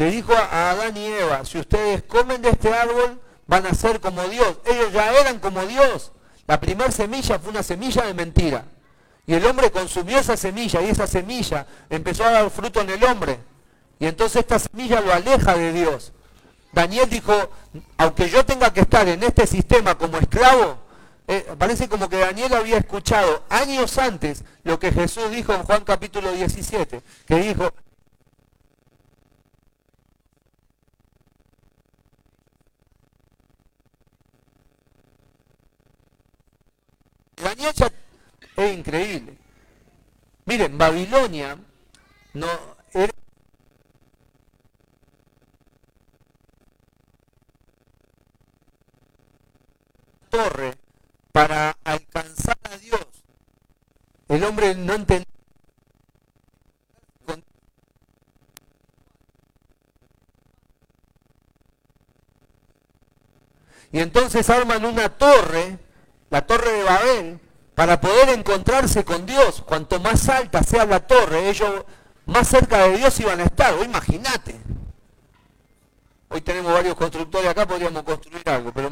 [0.00, 4.00] le dijo a Adán y Eva, si ustedes comen de este árbol, van a ser
[4.00, 4.56] como Dios.
[4.64, 6.12] Ellos ya eran como Dios.
[6.50, 8.64] La primera semilla fue una semilla de mentira.
[9.24, 13.04] Y el hombre consumió esa semilla y esa semilla empezó a dar fruto en el
[13.04, 13.38] hombre.
[14.00, 16.12] Y entonces esta semilla lo aleja de Dios.
[16.72, 17.32] Daniel dijo,
[17.98, 20.78] aunque yo tenga que estar en este sistema como esclavo,
[21.28, 25.84] eh, parece como que Daniel había escuchado años antes lo que Jesús dijo en Juan
[25.84, 27.72] capítulo 17, que dijo,
[37.42, 37.74] Daniel
[38.56, 39.36] es increíble.
[40.44, 41.58] Miren, Babilonia
[42.34, 42.48] no
[42.92, 43.12] era
[50.28, 50.76] torre
[51.32, 53.06] para alcanzar a Dios.
[54.28, 55.26] El hombre no entendía.
[63.92, 65.78] Y entonces arman una torre
[66.30, 67.40] la torre de Babel,
[67.74, 69.62] para poder encontrarse con Dios.
[69.66, 71.84] Cuanto más alta sea la torre, ellos
[72.26, 73.74] más cerca de Dios iban a estar.
[73.84, 74.60] Imagínate.
[76.28, 78.90] Hoy tenemos varios constructores acá, podríamos construir algo, pero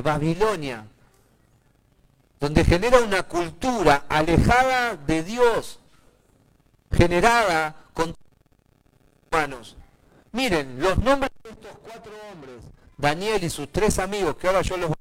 [0.00, 0.86] Babilonia,
[2.40, 5.78] donde genera una cultura alejada de Dios,
[6.92, 8.14] generada con
[9.30, 9.76] humanos.
[10.32, 12.56] Miren, los nombres de estos cuatro hombres,
[12.96, 14.92] Daniel y sus tres amigos, que ahora yo los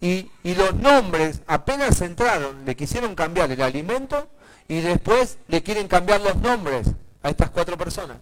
[0.00, 4.28] y, y, los nombres apenas entraron, le quisieron cambiar el alimento
[4.68, 6.88] y después le quieren cambiar los nombres
[7.22, 8.18] a estas cuatro personas.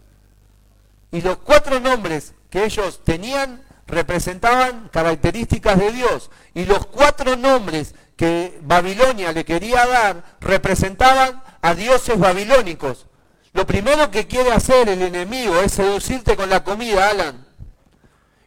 [1.12, 6.30] Y los cuatro nombres que ellos tenían representaban características de Dios.
[6.54, 13.06] Y los cuatro nombres que Babilonia le quería dar representaban a dioses babilónicos.
[13.52, 17.46] Lo primero que quiere hacer el enemigo es seducirte con la comida, Alan.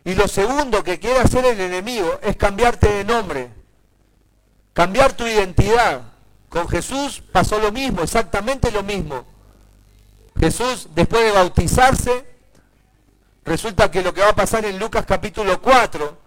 [0.06, 3.49] Y lo segundo que quiere hacer el enemigo es cambiarte de nombre,
[4.73, 6.02] cambiar tu identidad.
[6.49, 9.26] Con Jesús pasó lo mismo, exactamente lo mismo.
[10.39, 12.33] Jesús, después de bautizarse,
[13.45, 16.17] Resulta que lo que va a pasar en Lucas capítulo 4,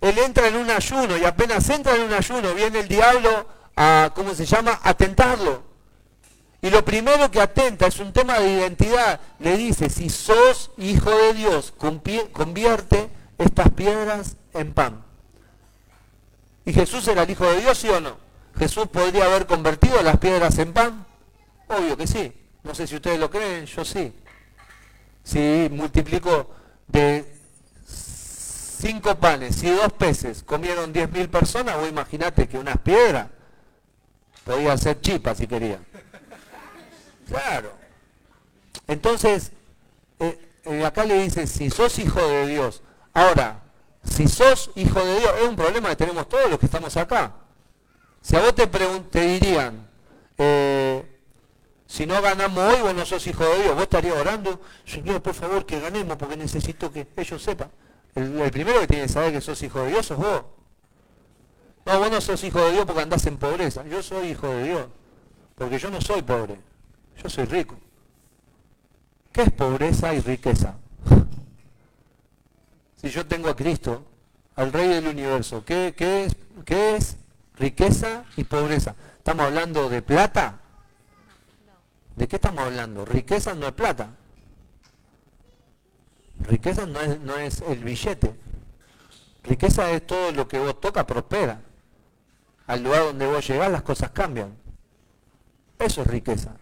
[0.00, 4.10] él entra en un ayuno y apenas entra en un ayuno viene el diablo a,
[4.14, 5.62] ¿cómo se llama?, a tentarlo.
[6.60, 9.20] Y lo primero que atenta es un tema de identidad.
[9.38, 15.04] Le dice, si sos hijo de Dios, convierte estas piedras en pan.
[16.64, 18.16] ¿Y Jesús era el hijo de Dios, sí o no?
[18.58, 21.06] ¿Jesús podría haber convertido las piedras en pan?
[21.68, 22.32] Obvio que sí.
[22.64, 24.12] No sé si ustedes lo creen, yo sí.
[25.28, 26.48] Si multiplico
[26.86, 27.30] de
[27.86, 33.28] cinco panes y dos peces comieron diez mil personas, vos imagínate que unas piedras
[34.42, 35.80] podía ser chipa si quería.
[37.28, 37.74] Claro.
[38.86, 39.52] Entonces,
[40.18, 42.80] eh, eh, acá le dice, si sos hijo de Dios,
[43.12, 43.60] ahora,
[44.02, 47.34] si sos hijo de Dios, es un problema que tenemos todos los que estamos acá.
[48.22, 49.86] Si a vos te, te dirían,
[50.38, 51.07] eh,
[51.88, 53.74] Si no ganamos hoy, vos no sos hijo de Dios.
[53.74, 57.70] Vos estarías orando, Señor, por favor, que ganemos, porque necesito que ellos sepan.
[58.14, 60.42] El, primero que tiene que saber que sos hijo de Dios sos vos.
[61.86, 63.86] No, vos no sos hijo de Dios porque andás en pobreza.
[63.86, 64.86] Yo soy hijo de Dios.
[65.54, 66.60] Porque yo no soy pobre.
[67.22, 67.74] Yo soy rico.
[69.32, 70.76] ¿Qué es pobreza y riqueza?
[73.00, 74.04] Si yo tengo a Cristo,
[74.56, 77.16] al Rey del Universo, ¿qué, es, qué es
[77.54, 78.96] riqueza y pobreza?
[79.18, 80.58] ¿Estamos hablando de plata?
[82.18, 83.04] ¿De qué estamos hablando?
[83.04, 84.10] Riqueza no es plata.
[86.40, 88.34] Riqueza no es, no es el billete.
[89.44, 91.60] Riqueza es todo lo que vos tocas prospera.
[92.66, 94.52] Al lugar donde vos llegás las cosas cambian.
[95.78, 96.56] Eso es riqueza.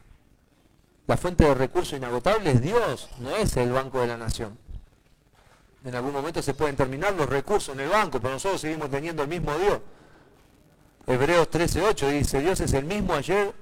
[1.07, 4.59] La fuente de recursos inagotables es Dios, no es el Banco de la Nación.
[5.85, 9.23] En algún momento se pueden terminar los recursos en el banco, pero nosotros seguimos teniendo
[9.23, 9.81] el mismo Dios.
[11.07, 13.55] Hebreos 13.8 dice, Dios es el mismo ayer,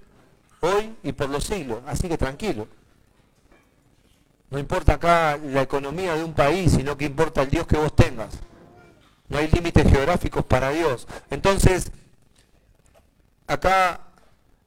[0.64, 1.80] hoy y por los siglos.
[1.86, 2.66] Así que tranquilo.
[4.50, 7.94] No importa acá la economía de un país, sino que importa el Dios que vos
[7.94, 8.34] tengas.
[9.28, 11.08] No hay límites geográficos para Dios.
[11.30, 11.90] Entonces,
[13.46, 14.00] acá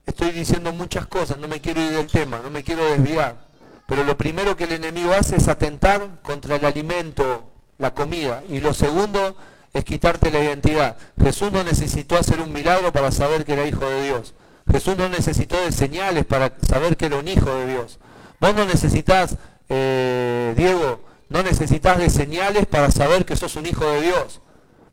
[0.05, 3.47] estoy diciendo muchas cosas, no me quiero ir del tema, no me quiero desviar.
[3.87, 8.43] Pero lo primero que el enemigo hace es atentar contra el alimento, la comida.
[8.49, 9.37] Y lo segundo
[9.73, 10.97] es quitarte la identidad.
[11.21, 14.33] Jesús no necesitó hacer un milagro para saber que era hijo de Dios.
[14.71, 17.99] Jesús no necesitó de señales para saber que era un hijo de Dios.
[18.39, 19.37] Vos no necesitas,
[19.69, 24.41] eh, Diego, no necesitas de señales para saber que sos un hijo de Dios.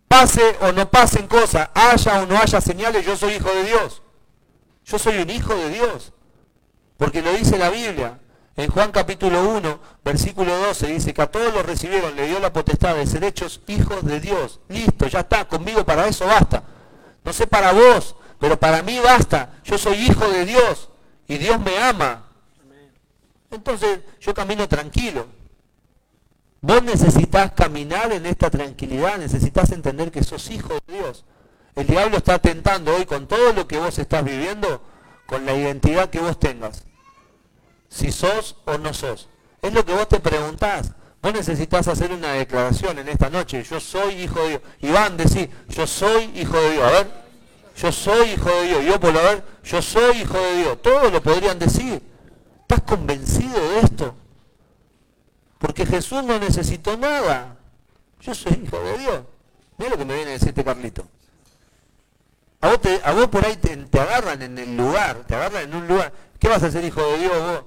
[0.09, 4.03] Pase o no pasen cosas, haya o no haya señales, yo soy hijo de Dios.
[4.85, 6.13] Yo soy un hijo de Dios.
[6.97, 8.21] Porque lo dice la Biblia.
[8.57, 12.53] En Juan capítulo 1, versículo 12, dice que a todos los recibieron, le dio la
[12.53, 14.61] potestad de ser hechos hijos de Dios.
[14.69, 16.63] Listo, ya está, conmigo para eso basta.
[17.25, 19.55] No sé para vos, pero para mí basta.
[19.65, 20.91] Yo soy hijo de Dios
[21.27, 22.27] y Dios me ama.
[23.51, 25.27] Entonces yo camino tranquilo.
[26.61, 31.25] Vos necesitas caminar en esta tranquilidad, necesitas entender que sos hijo de Dios.
[31.75, 34.83] El diablo está atentando hoy con todo lo que vos estás viviendo,
[35.25, 36.85] con la identidad que vos tengas.
[37.89, 39.31] Si sos o no sos.
[39.63, 40.93] Es lo que vos te preguntás.
[41.23, 43.63] Vos necesitas hacer una declaración en esta noche.
[43.63, 44.63] Yo soy hijo de Dios.
[44.83, 46.85] Iván, decir, yo soy hijo de Dios.
[46.85, 47.24] A ver,
[47.77, 48.85] yo soy hijo de Dios.
[48.85, 50.83] Yo por a ver, yo soy hijo de Dios.
[50.83, 52.03] Todos lo podrían decir.
[52.61, 54.15] ¿Estás convencido de esto?
[55.59, 57.57] Porque Jesús no necesitó nada.
[58.21, 59.21] Yo soy hijo de Dios.
[59.77, 61.07] Mira lo que me viene a decir este Carlito.
[62.61, 66.13] A vos, por ahí te, agarran en el lugar, te agarran en un lugar.
[66.39, 67.65] ¿Qué vas a hacer, hijo de Dios, vos?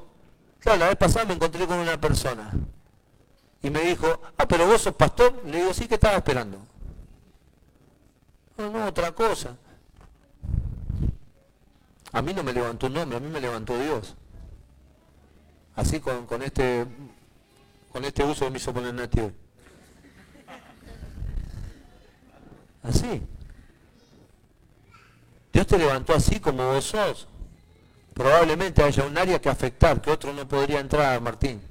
[0.60, 2.52] Claro, la vez pasada me encontré con una persona.
[3.62, 5.44] Y me dijo, ah, pero vos sos pastor.
[5.46, 6.58] Le digo, sí, que estaba esperando?
[8.58, 9.56] No, no, otra cosa.
[12.12, 14.16] A mí no me levantó un nombre, a mí me levantó Dios.
[15.76, 16.86] Así con, con este
[17.92, 19.32] con este uso me hizo poner nativo.
[22.84, 23.22] Así.
[25.52, 27.28] Dios te levantó así como vos sos.
[28.14, 31.62] Probablemente haya un área que afectar, que otro no podría entrar, Martín,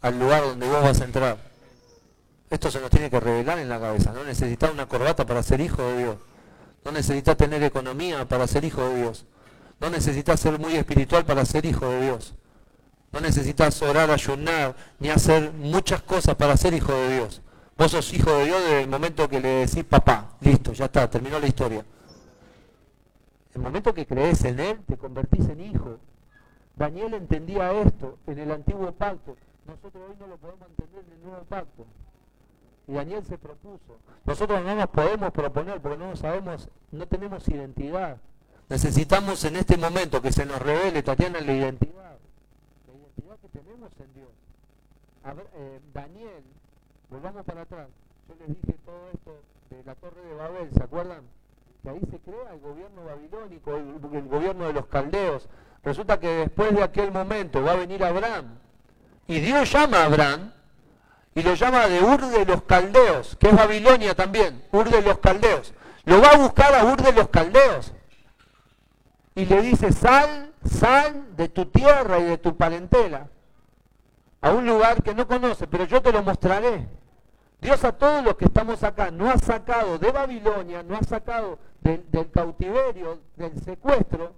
[0.00, 1.38] al lugar donde vos vas a entrar.
[2.50, 4.12] Esto se nos tiene que revelar en la cabeza.
[4.12, 6.16] No necesitas una corbata para ser hijo de Dios.
[6.84, 9.24] No necesitas tener economía para ser hijo de Dios.
[9.80, 12.34] No necesitas ser muy espiritual para ser hijo de Dios.
[13.12, 17.42] No necesitas orar, ayunar, ni hacer muchas cosas para ser hijo de Dios.
[17.76, 20.36] Vos sos hijo de Dios desde el momento que le decís papá.
[20.40, 21.84] Listo, ya está, terminó la historia.
[23.54, 25.98] El momento que crees en Él, te convertís en hijo.
[26.74, 29.36] Daniel entendía esto en el antiguo pacto.
[29.66, 31.86] Nosotros hoy no lo podemos entender en el nuevo pacto.
[32.88, 33.96] Y Daniel se propuso.
[34.24, 38.18] Nosotros no nos podemos proponer porque no sabemos, no tenemos identidad.
[38.68, 41.96] Necesitamos en este momento que se nos revele, Tatiana, la identidad
[43.40, 44.28] que tenemos en Dios.
[45.54, 46.42] Eh, Daniel,
[47.10, 47.88] volvamos para atrás.
[48.28, 49.38] Yo les dije todo esto
[49.70, 51.22] de la Torre de Babel, ¿se acuerdan?
[51.82, 55.48] Que ahí se crea el gobierno babilónico, el, gobierno de los caldeos.
[55.84, 58.58] Resulta que después de aquel momento va a venir Abraham.
[59.28, 60.52] Y Dios llama a Abraham
[61.34, 65.18] y lo llama de Ur de los Caldeos, que es Babilonia también, Ur de los
[65.18, 65.74] Caldeos.
[66.04, 67.92] Lo va a buscar a Ur de los Caldeos.
[69.36, 73.28] Y le dice, sal Sal de tu tierra y de tu parentela
[74.40, 76.86] a un lugar que no conoce, pero yo te lo mostraré.
[77.60, 81.58] Dios a todos los que estamos acá no ha sacado de Babilonia, no ha sacado
[81.80, 84.34] del cautiverio, del secuestro,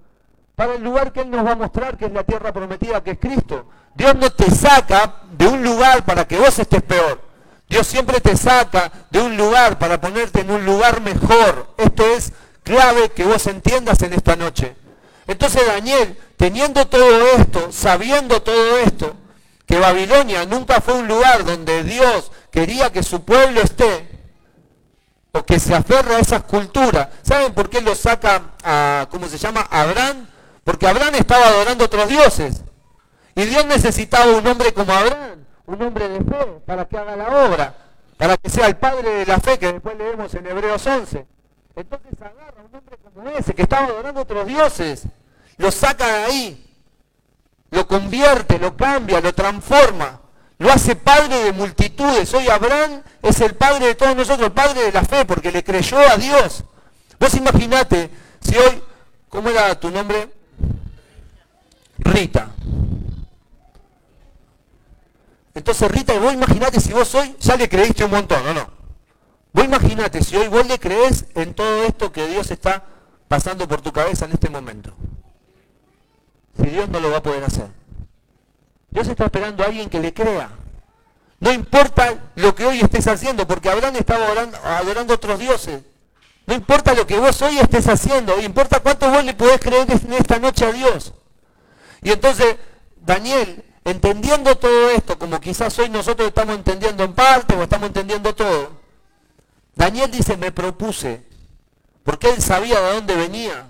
[0.55, 3.13] para el lugar que Él nos va a mostrar, que es la tierra prometida, que
[3.13, 3.67] es Cristo.
[3.95, 7.21] Dios no te saca de un lugar para que vos estés peor.
[7.69, 11.67] Dios siempre te saca de un lugar para ponerte en un lugar mejor.
[11.77, 12.33] Esto es
[12.63, 14.75] clave que vos entiendas en esta noche.
[15.29, 19.15] Entonces Daniel, teniendo todo esto, sabiendo todo esto,
[19.67, 24.09] que Babilonia nunca fue un lugar donde Dios quería que su pueblo esté,
[25.33, 27.09] o que se aferra a esas culturas.
[27.23, 29.69] ¿Saben por qué lo saca a, ¿cómo se llama?
[29.71, 30.27] Abraham?
[30.65, 32.65] Porque Abraham estaba adorando otros dioses.
[33.35, 37.45] Y Dios necesitaba un hombre como Abraham, un hombre de fe, para que haga la
[37.45, 37.75] obra,
[38.17, 41.27] para que sea el padre de la fe que después leemos en Hebreos 11.
[41.77, 45.05] Entonces agarra a un hombre como ese, que estaba adorando otros dioses,
[45.59, 46.67] lo saca de ahí,
[47.71, 50.21] lo convierte, lo cambia, lo transforma,
[50.59, 52.33] lo hace padre de multitudes.
[52.33, 55.99] Hoy Abraham es el padre de todos nosotros, padre de la fe, porque le creyó
[55.99, 56.65] a Dios.
[57.19, 58.83] Vos imaginate, si hoy,
[59.29, 60.33] ¿cómo era tu nombre?
[61.99, 62.51] Rita.
[65.55, 68.71] Entonces, Rita, vos imaginate si vos hoy ya le creíste un montón, ¿o no?
[69.53, 72.85] Vos imaginate si hoy vos le crees en todo esto que Dios está
[73.27, 74.95] pasando por tu cabeza en este momento.
[76.59, 77.69] Si Dios no lo va a poder hacer.
[78.91, 80.51] Dios está esperando a alguien que le crea.
[81.41, 85.83] No importa lo que hoy estés haciendo, porque Abraham estaba adorando, a otros dioses.
[86.47, 90.13] No importa lo que vos hoy estés haciendo, importa cuánto vos le podés creer en
[90.15, 91.13] esta noche a Dios.
[92.03, 92.57] Y entonces,
[92.97, 98.35] Daniel entendiendo todo esto, como quizás hoy nosotros estamos entendiendo en parte o estamos entendiendo
[98.35, 98.73] todo,
[99.75, 101.23] Daniel dice, me propuse,
[102.03, 103.68] porque él sabía de dónde venía.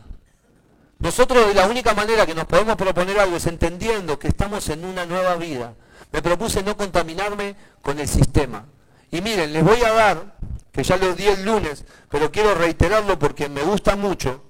[0.98, 5.06] Nosotros la única manera que nos podemos proponer algo es entendiendo que estamos en una
[5.06, 5.74] nueva vida.
[6.12, 8.64] Me propuse no contaminarme con el sistema.
[9.10, 10.36] Y miren, les voy a dar,
[10.72, 14.42] que ya lo di el lunes, pero quiero reiterarlo porque me gusta mucho,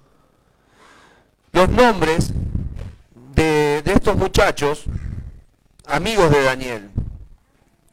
[1.52, 2.30] los nombres
[3.34, 4.84] de, de estos muchachos
[5.86, 6.90] amigos de Daniel.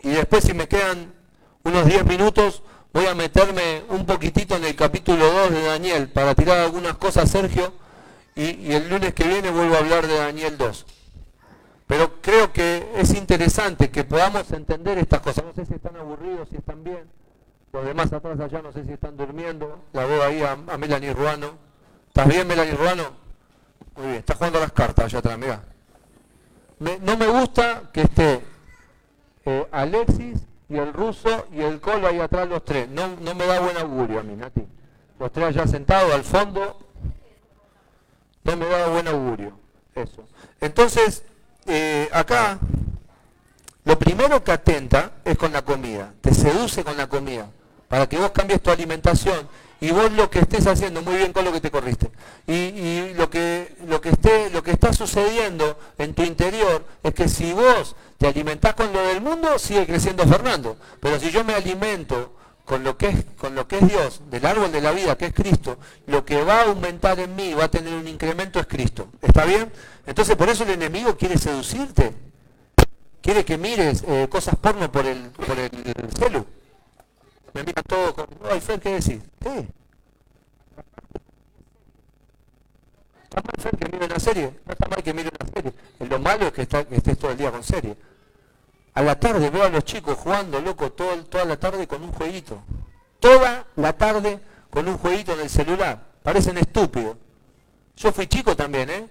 [0.02, 1.14] Y después si me quedan
[1.64, 6.36] unos 10 minutos, voy a meterme un poquitito en el capítulo 2 de Daniel para
[6.36, 7.74] tirar algunas cosas, Sergio,
[8.36, 10.86] y, el lunes que viene vuelvo a hablar de Daniel 2.
[11.88, 15.46] Pero creo que es interesante que podamos entender estas cosas.
[15.46, 17.08] No sé si están aburridos, si están bien.
[17.72, 19.84] Los demás atrás allá no sé si están durmiendo.
[19.94, 21.58] La veo ahí a, a Melanie Ruano.
[22.08, 23.04] ¿Estás bien, Melanie Ruano?
[23.96, 25.64] Muy bien, está jugando las cartas allá atrás, mira
[26.80, 28.42] no me gusta que esté
[29.46, 32.90] eh, Alexis y el ruso y el Colo ahí atrás los tres.
[32.90, 34.66] No, no me da buen augurio a mí, Nati.
[35.20, 36.80] Los tres allá sentados al fondo.
[38.46, 39.52] No me da buen augurio.
[39.94, 40.24] Eso.
[40.62, 41.24] Entonces,
[41.66, 42.60] eh, acá,
[43.84, 46.14] lo primero que atenta es con la comida.
[46.22, 47.50] Te seduce con la comida.
[47.90, 49.48] Para que vos cambies tu alimentación
[49.82, 52.10] y vos lo que estés haciendo, muy bien con lo que te corriste,
[52.48, 57.28] y, lo, que, lo, que esté, lo que está sucediendo en tu interior es que
[57.28, 60.78] si vos te alimentás con lo del mundo, sigue creciendo Fernando.
[61.00, 62.35] Pero si yo me alimento
[62.66, 65.28] con lo que es, con lo que es Dios, del árbol de la vida, que
[65.28, 68.66] es Cristo, lo que va a aumentar en mí, va a tener un incremento es
[68.66, 69.08] Cristo.
[69.22, 69.72] ¿Está bien?
[70.06, 72.12] Entonces por eso el enemigo quiere seducirte.
[73.22, 75.72] Quiere que mires eh, cosas porno por el, por el
[76.18, 76.46] celu
[77.56, 79.22] me miran todo con, ay Fer, ¿qué decís?
[79.40, 79.66] ¿Qué?
[83.24, 84.60] ¿Está mal Fer que mire una serie?
[84.66, 85.74] No está mal que mire una serie.
[86.10, 87.96] Lo malo es que, está, que estés todo el día con serie.
[88.96, 92.12] A la tarde veo a los chicos jugando, loco, todo, toda la tarde con un
[92.12, 92.64] jueguito.
[93.20, 94.40] Toda la tarde
[94.70, 96.02] con un jueguito en el celular.
[96.24, 97.18] Parecen estúpidos.
[97.98, 99.08] Yo fui chico también, ¿eh?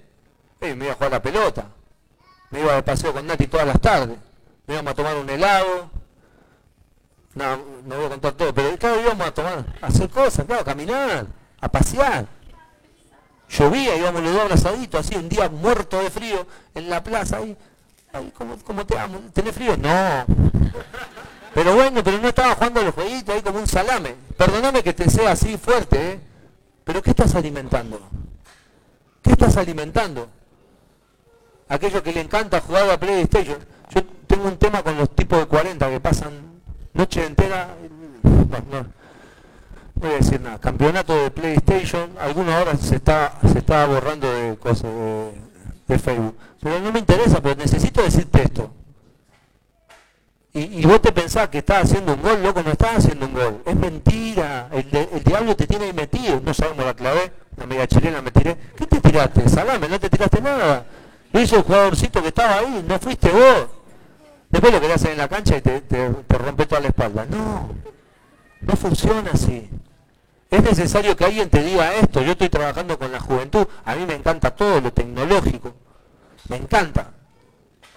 [0.61, 1.67] eh me iba a jugar la pelota.
[2.51, 4.19] Me iba de paseo con Nati todas las tardes.
[4.67, 5.91] Me íbamos a tomar un helado,
[7.35, 10.63] no, no voy a contar todo, pero día íbamos a tomar, a hacer cosas, claro,
[10.63, 11.27] a caminar,
[11.61, 12.27] a pasear.
[13.49, 17.57] Llovía, íbamos los dos abrazaditos, así, un día muerto de frío en la plaza, ahí,
[18.15, 18.33] ahí
[18.65, 19.19] ¿cómo, te amo?
[19.33, 19.77] ¿Tenés frío?
[19.77, 20.25] No.
[21.53, 24.15] Pero bueno, pero no estaba jugando los jueguitos ahí como un salame.
[24.37, 26.21] Perdóname que te sea así fuerte, ¿eh?
[26.85, 28.01] Pero ¿qué estás alimentando?
[29.23, 30.29] ¿Qué estás alimentando?
[31.69, 33.59] Aquello que le encanta jugar a PlayStation.
[33.91, 36.55] Yo tengo un tema con los tipos de 40 que pasan
[36.93, 37.75] noche entera,
[38.23, 38.87] no,
[39.95, 44.57] voy a decir nada, campeonato de PlayStation, algunas horas se está, se está borrando de
[44.57, 44.91] cosas
[45.87, 46.37] Facebook.
[46.61, 48.71] Pero no me interesa, pero necesito decirte esto.
[50.57, 53.63] Y, vos te pensás que estás haciendo un gol, loco, no estás haciendo un gol.
[53.67, 54.69] Es mentira.
[54.71, 56.41] El, el diablo te tiene ahí metido.
[56.41, 57.33] No sabemos la clave.
[57.57, 58.57] La media chilena me tiré.
[58.77, 59.49] ¿Qué te tiraste?
[59.49, 60.87] Salame, no te tiraste nada.
[61.33, 62.85] Lo hizo el jugadorcito que estaba ahí.
[62.87, 63.67] No fuiste vos.
[64.55, 67.27] Después lo querés hacer en la cancha y te, rompe toda la espalda.
[67.29, 67.71] No,
[68.61, 69.69] no funciona así.
[70.55, 72.23] Es necesario que alguien te diga esto.
[72.23, 73.67] Yo estoy trabajando con la juventud.
[73.85, 75.75] A mí me encanta todo lo tecnológico.
[76.49, 77.11] Me encanta.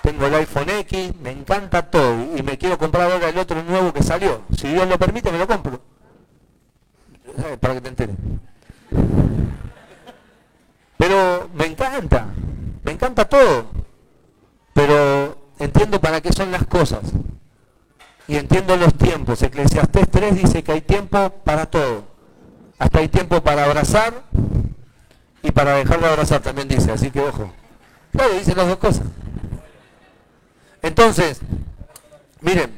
[0.01, 2.35] Tengo el iPhone X, me encanta todo.
[2.35, 4.41] Y me quiero comprar ahora el otro nuevo que salió.
[4.57, 5.79] Si Dios lo permite, me lo compro.
[7.59, 8.15] Para que te enteres.
[10.97, 12.27] Pero me encanta encanta,
[12.83, 13.67] me encanta todo,
[14.73, 17.01] pero entiendo para qué son las cosas
[18.27, 19.41] y entiendo los tiempos.
[19.41, 22.03] Eclesiastés 3 dice que hay tiempo para todo,
[22.79, 24.13] hasta hay tiempo para abrazar
[25.41, 27.51] y para dejar de abrazar también dice, así que ojo.
[28.11, 29.05] Claro, dice las dos cosas.
[30.81, 31.39] Entonces,
[32.41, 32.77] miren,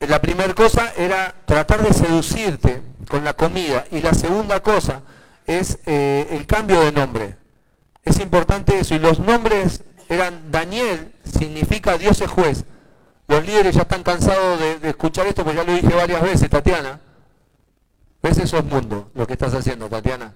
[0.00, 5.02] la primera cosa era tratar de seducirte con la comida y la segunda cosa
[5.46, 7.36] es eh, el cambio de nombre.
[8.04, 12.64] Es importante eso y los nombres eran Daniel, significa Dios es juez.
[13.28, 17.00] Los líderes ya están cansados de, escuchar esto, porque ya lo dije varias veces, Tatiana.
[18.22, 18.38] ¿Ves?
[18.38, 20.32] Eso es mundo, lo que estás haciendo, Tatiana.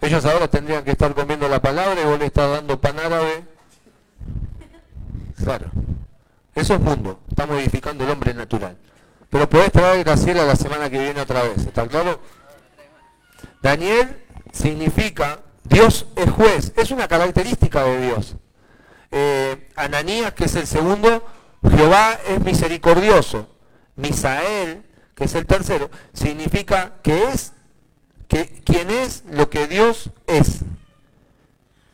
[0.00, 3.44] Ellos ahora tendrían que estar comiendo la palabra y vos le estás dando pan árabe.
[5.42, 5.70] Claro.
[6.54, 7.20] Eso es mundo.
[7.30, 8.76] Está modificando el hombre natural.
[9.30, 12.20] Pero podés traer Graciela la semana que viene otra vez, ¿está claro?
[13.62, 18.36] Daniel significa Dios es juez, es una característica de Dios.
[19.10, 21.24] Eh, Ananías, que es el segundo,
[21.62, 23.48] Jehová es misericordioso.
[23.96, 24.84] Misael,
[25.24, 27.52] es el tercero, significa que es
[28.28, 30.60] que, quien es lo que Dios es.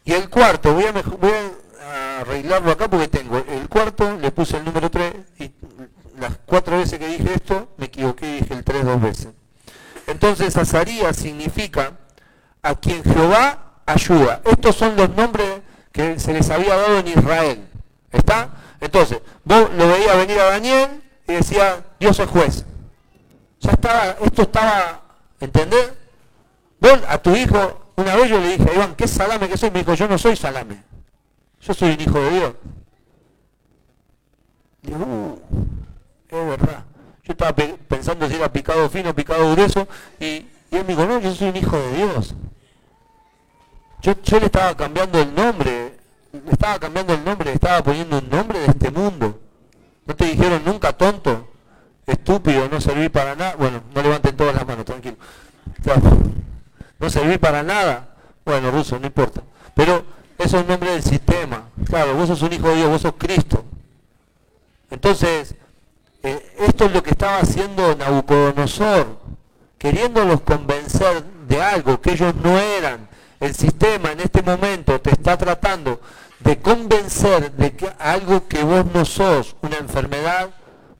[0.04, 1.32] Y el cuarto, voy a, voy
[1.82, 5.50] a arreglarlo acá porque tengo el cuarto, le puse el número 3 y
[6.20, 9.28] las cuatro veces que dije esto, me equivoqué y dije el tres dos veces.
[10.06, 11.92] Entonces Azarías significa
[12.62, 14.40] a quien Jehová ayuda.
[14.44, 15.60] Estos son los nombres
[15.92, 17.68] que se les había dado en Israel.
[18.10, 18.50] ¿Está?
[18.80, 22.64] Entonces, vos lo veías venir a Daniel y decía, Dios es juez.
[23.60, 25.02] Ya estaba, esto estaba,
[25.40, 25.92] ¿entendés?
[26.80, 29.70] Vos a tu hijo, una vez yo le dije, Iván, ¿qué salame que soy?
[29.70, 30.82] Me dijo, yo no soy salame.
[31.60, 32.52] Yo soy un hijo de Dios.
[34.82, 35.40] Digo, uh,
[36.28, 36.84] es verdad.
[37.24, 39.88] Yo estaba pensando si era picado fino, picado grueso,
[40.20, 42.34] y, y él me dijo, no, yo soy un hijo de Dios.
[44.00, 45.98] Yo, yo le estaba cambiando el nombre,
[46.32, 49.40] le estaba cambiando el nombre, le estaba poniendo un nombre de este mundo.
[50.06, 51.48] ¿No te dijeron nunca tonto,
[52.08, 53.54] estúpido, no serví para nada?
[53.56, 55.16] Bueno, no levanten todas las manos, tranquilo.
[56.98, 58.16] No serví para nada.
[58.44, 59.42] Bueno, ruso, no importa.
[59.74, 60.04] Pero
[60.38, 61.68] eso es un nombre del sistema.
[61.84, 63.64] Claro, vos sos un hijo de Dios, vos sos Cristo.
[64.90, 65.54] Entonces,
[66.22, 69.18] eh, esto es lo que estaba haciendo Nabucodonosor,
[69.78, 73.08] queriéndolos convencer de algo que ellos no eran.
[73.38, 76.00] El sistema en este momento te está tratando
[76.40, 80.50] de convencer de que algo que vos no sos, una enfermedad,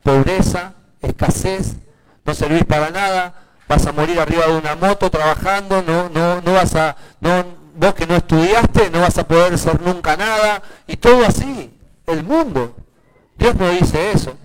[0.03, 1.77] pobreza, escasez,
[2.25, 3.35] no servís para nada,
[3.69, 7.45] vas a morir arriba de una moto trabajando, no, no, no vas a, no,
[7.77, 11.71] vos que no estudiaste, no vas a poder ser nunca nada, y todo así,
[12.07, 12.75] el mundo.
[13.37, 14.37] Dios no dice eso.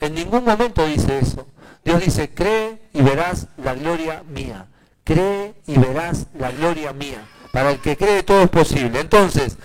[0.00, 1.46] En ningún momento dice eso.
[1.84, 4.66] Dios dice, cree y verás la gloria mía.
[5.04, 7.26] Cree y verás la gloria mía.
[7.52, 9.00] Para el que cree todo es posible.
[9.00, 9.58] Entonces,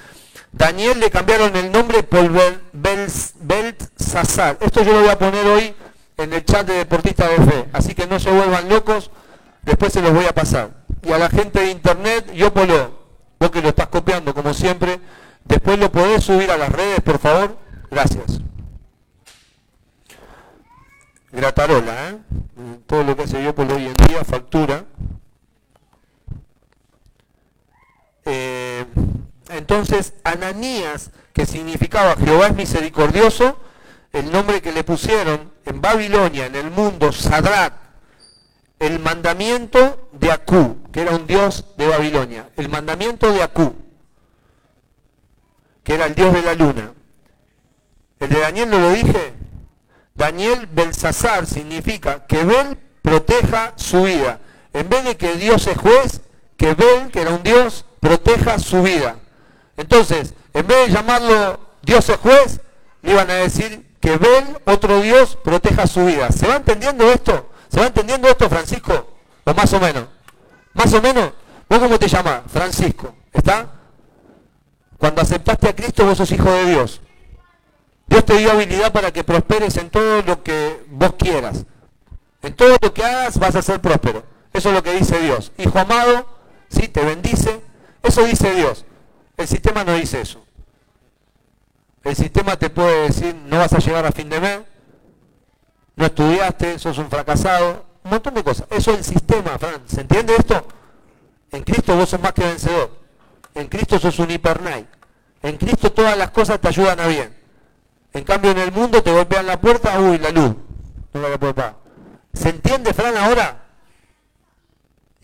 [0.51, 2.31] Daniel le cambiaron el nombre por
[2.73, 4.57] Belsasar.
[4.61, 5.75] Esto yo lo voy a poner hoy
[6.17, 7.69] en el chat de Deportistas de Fe.
[7.71, 9.11] Así que no se vuelvan locos,
[9.63, 10.71] después se los voy a pasar.
[11.03, 12.99] Y a la gente de internet, yo polo,
[13.39, 14.99] vos que lo estás copiando como siempre,
[15.45, 17.57] después lo podés subir a las redes, por favor.
[17.89, 18.41] Gracias.
[21.31, 22.17] Gratarola, ¿eh?
[22.87, 24.83] todo lo que hace yo por hoy en día, factura.
[28.25, 28.85] Eh,
[29.49, 33.57] entonces, Ananías, que significaba Jehová es misericordioso,
[34.13, 37.73] el nombre que le pusieron en Babilonia, en el mundo, Sadrat,
[38.79, 43.75] el mandamiento de Acú, que era un dios de Babilonia, el mandamiento de Acú,
[45.83, 46.93] que era el dios de la luna.
[48.19, 49.33] El de Daniel no lo dije,
[50.15, 54.39] Daniel Belsasar significa que Bel proteja su vida.
[54.73, 56.21] En vez de que Dios es juez,
[56.57, 59.17] que Bel, que era un Dios, proteja su vida.
[59.79, 62.59] Entonces, en vez de llamarlo Dios es juez,
[63.01, 66.33] le iban a decir que Bel, otro Dios, proteja su vida.
[66.33, 67.49] ¿Se va entendiendo esto?
[67.69, 69.07] ¿Se va entendiendo esto, Francisco?
[69.45, 70.03] ¿O más o menos?
[70.73, 71.31] ¿Más o menos?
[71.69, 72.41] ¿Vos cómo te llamas?
[72.51, 73.15] Francisco.
[73.31, 73.69] ¿Está?
[74.97, 76.99] Cuando aceptaste a Cristo, vos sos hijo de Dios.
[78.07, 81.63] Dios te dio habilidad para que prosperes en todo lo que vos quieras.
[82.41, 84.23] En todo lo que hagas vas a ser próspero.
[84.51, 85.53] Eso es lo que dice Dios.
[85.57, 86.27] Hijo amado,
[86.67, 87.61] sí, te bendice.
[88.03, 88.83] Eso dice Dios.
[89.39, 90.43] El sistema no dice eso.
[92.03, 94.59] El sistema te puede decir, no vas a llegar a fin de mes,
[95.95, 98.67] no estudiaste, sos un fracasado, un montón de cosas.
[98.69, 99.81] Eso es el sistema, Fran.
[99.85, 100.67] ¿Se entiende esto?
[101.51, 102.91] En Cristo vos sos más que vencedor.
[103.55, 104.87] En Cristo sos un hipernight.
[105.41, 107.33] En Cristo todas las cosas te ayudan a bien.
[108.11, 110.53] En cambio, en el mundo te golpean la puerta, uy, la luz.
[111.13, 111.77] No la puedo pagar.
[112.33, 113.63] ¿Se entiende, Fran, ahora?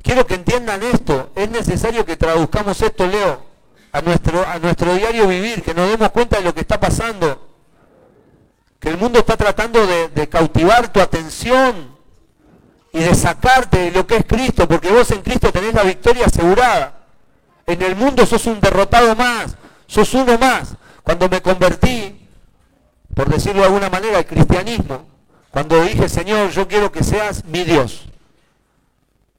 [0.01, 1.31] quiero que entiendan esto.
[1.35, 3.54] Es necesario que traduzcamos esto, Leo,
[3.95, 7.47] a nuestro, a nuestro diario vivir, que nos demos cuenta de lo que está pasando.
[8.77, 11.95] Que el mundo está tratando de, de cautivar tu atención
[12.91, 16.25] y de sacarte de lo que es Cristo, porque vos en Cristo tenés la victoria
[16.25, 17.05] asegurada.
[17.65, 19.55] En el mundo sos un derrotado más,
[19.87, 20.73] sos uno más.
[21.01, 22.27] Cuando me convertí,
[23.13, 25.07] por decirlo de alguna manera, al cristianismo,
[25.51, 28.07] cuando dije, Señor, yo quiero que seas mi Dios.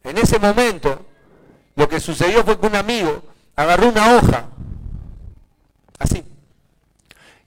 [0.03, 1.05] En ese momento,
[1.75, 4.47] lo que sucedió fue que un amigo agarró una hoja,
[5.99, 6.25] así,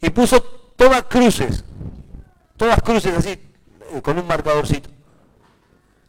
[0.02, 0.42] y puso
[0.76, 1.64] todas cruces,
[2.58, 4.90] todas cruces así, eh, con un marcadorcito.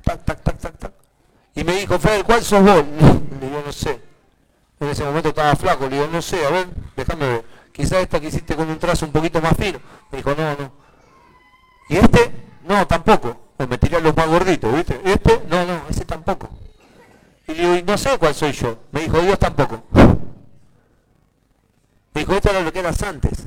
[0.02, 0.92] Tac, tac, tac, tac, tac.
[1.54, 2.84] Y me dijo, Fred, ¿cuál sos vos?
[3.40, 4.00] Le digo, no sé.
[4.80, 7.44] En ese momento estaba flaco, le digo, no sé, a ver, déjame ver.
[7.70, 9.78] Quizás esta que hiciste con un trazo un poquito más fino.
[10.10, 10.72] Me dijo, no, no.
[11.90, 12.32] Y este,
[12.66, 13.50] no, tampoco.
[13.58, 14.98] Me tiré los más gorditos, ¿viste?
[15.04, 16.48] Este, no, no, ese tampoco.
[17.50, 18.78] Y digo, no sé cuál soy yo.
[18.92, 19.82] Me dijo, Dios tampoco.
[22.14, 23.46] Me dijo, esto era lo que eras antes.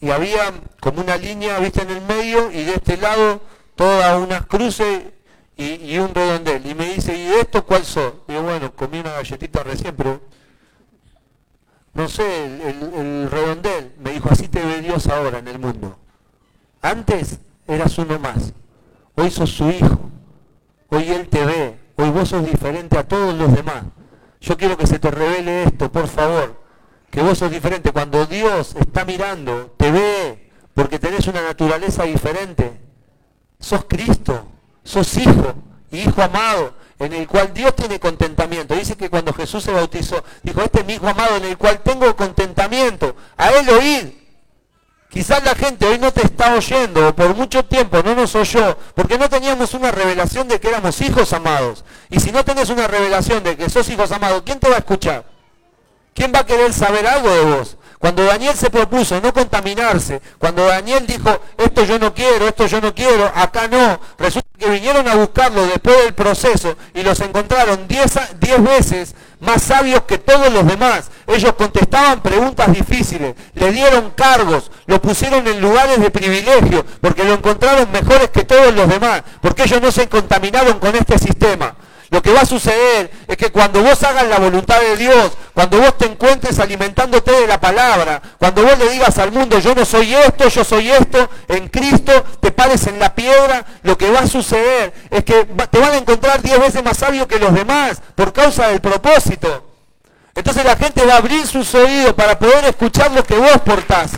[0.00, 3.40] Y había como una línea, viste, en el medio, y de este lado
[3.76, 5.04] todas unas cruces
[5.56, 6.66] y, un redondel.
[6.66, 7.82] Y me dice, ¿y esto cuál?
[8.26, 10.20] Digo, bueno, comí una galletita recién, pero
[11.94, 13.92] no sé, el, redondel.
[14.00, 15.96] Me dijo, así te ve Dios ahora en el mundo.
[16.82, 18.52] Antes eras uno más.
[19.14, 20.10] Hoy sos su hijo.
[20.88, 21.85] Hoy Él te ve.
[21.96, 23.84] Hoy vos sos diferente a todos los demás.
[24.40, 26.62] Yo quiero que se te revele esto, por favor.
[27.10, 27.92] Que vos sos diferente.
[27.92, 32.80] Cuando Dios está mirando, te ve, porque tenés una naturaleza diferente.
[33.58, 34.46] Sos Cristo
[34.86, 35.54] sos hijo,
[35.90, 38.74] hijo amado, en el cual Dios tiene contentamiento.
[38.74, 41.82] Dice que cuando Jesús se bautizó, dijo, este es mi hijo amado en el cual
[41.82, 43.14] tengo contentamiento.
[43.36, 44.25] A él oír.
[45.10, 48.76] Quizás la gente hoy no te está oyendo, o por mucho tiempo no nos oyó,
[48.94, 51.84] porque no teníamos una revelación de que éramos hijos amados.
[52.10, 54.78] Y si no tenés una revelación de que sos hijos amados, ¿quién te va a
[54.78, 55.24] escuchar?
[56.14, 57.76] ¿Quién va a querer saber algo de vos?
[58.06, 62.80] Cuando Daniel se propuso no contaminarse, cuando Daniel dijo, esto yo no quiero, esto yo
[62.80, 67.88] no quiero, acá no, resulta que vinieron a buscarlo después del proceso y los encontraron
[67.88, 68.14] diez,
[68.60, 71.10] veces más sabios que todos los demás.
[71.26, 77.34] Ellos contestaban preguntas difíciles, le dieron cargos, lo pusieron en lugares de privilegio, porque lo
[77.34, 81.74] encontraron mejores que todos los demás, porque ellos no se contaminaron con este sistema.
[82.10, 85.78] Lo que va a suceder es que cuando vos hagas la voluntad de Dios, cuando
[85.78, 89.84] vos te encuentres alimentándote de la palabra, cuando vos le digas al mundo, yo no
[89.84, 94.20] soy esto, yo soy esto, en Cristo te pares en la piedra, lo que va
[94.20, 98.00] a suceder es que te van a encontrar diez veces más sabio que los demás
[98.14, 99.64] por causa del propósito.
[100.34, 104.12] Entonces la gente va a abrir sus oídos para poder escuchar lo que vos portás.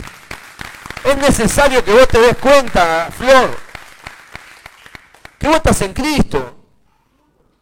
[1.03, 3.57] Es necesario que vos te des cuenta, Flor,
[5.39, 6.58] que vos estás en Cristo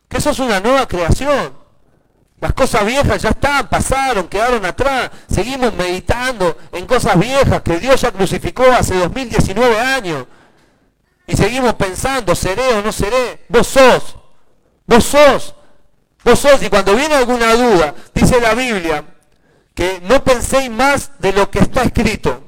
[0.07, 1.53] que eso es una nueva creación.
[2.39, 5.09] Las cosas viejas ya están, pasaron, quedaron atrás.
[5.27, 10.25] Seguimos meditando en cosas viejas que Dios ya crucificó hace 2019 años.
[11.25, 13.45] Y seguimos pensando, ¿seré o no seré?
[13.49, 14.15] Vos sos.
[14.85, 15.55] Vos sos.
[16.23, 16.61] Vos sos.
[16.61, 19.03] Y cuando viene alguna duda, dice la Biblia,
[19.73, 22.43] que no penséis más de lo que está escrito.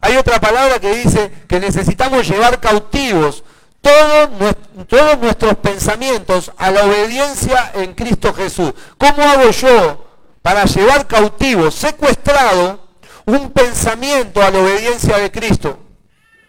[0.00, 3.43] Hay otra palabra que dice que necesitamos llevar cautivos
[3.84, 8.72] todos, nuestros pensamientos a la obediencia en Cristo Jesús.
[8.98, 10.06] ¿Cómo hago yo
[10.42, 12.88] para llevar cautivo, secuestrado,
[13.26, 15.78] un pensamiento a la obediencia de Cristo?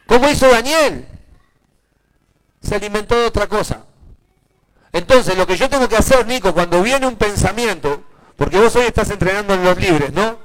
[0.07, 1.07] ¿Cómo hizo Daniel?
[2.61, 3.83] Se alimentó de otra cosa.
[4.91, 8.03] Entonces, lo que yo tengo que hacer, Nico, cuando viene un pensamiento,
[8.37, 10.37] porque vos hoy estás entrenando en los libres, ¿no?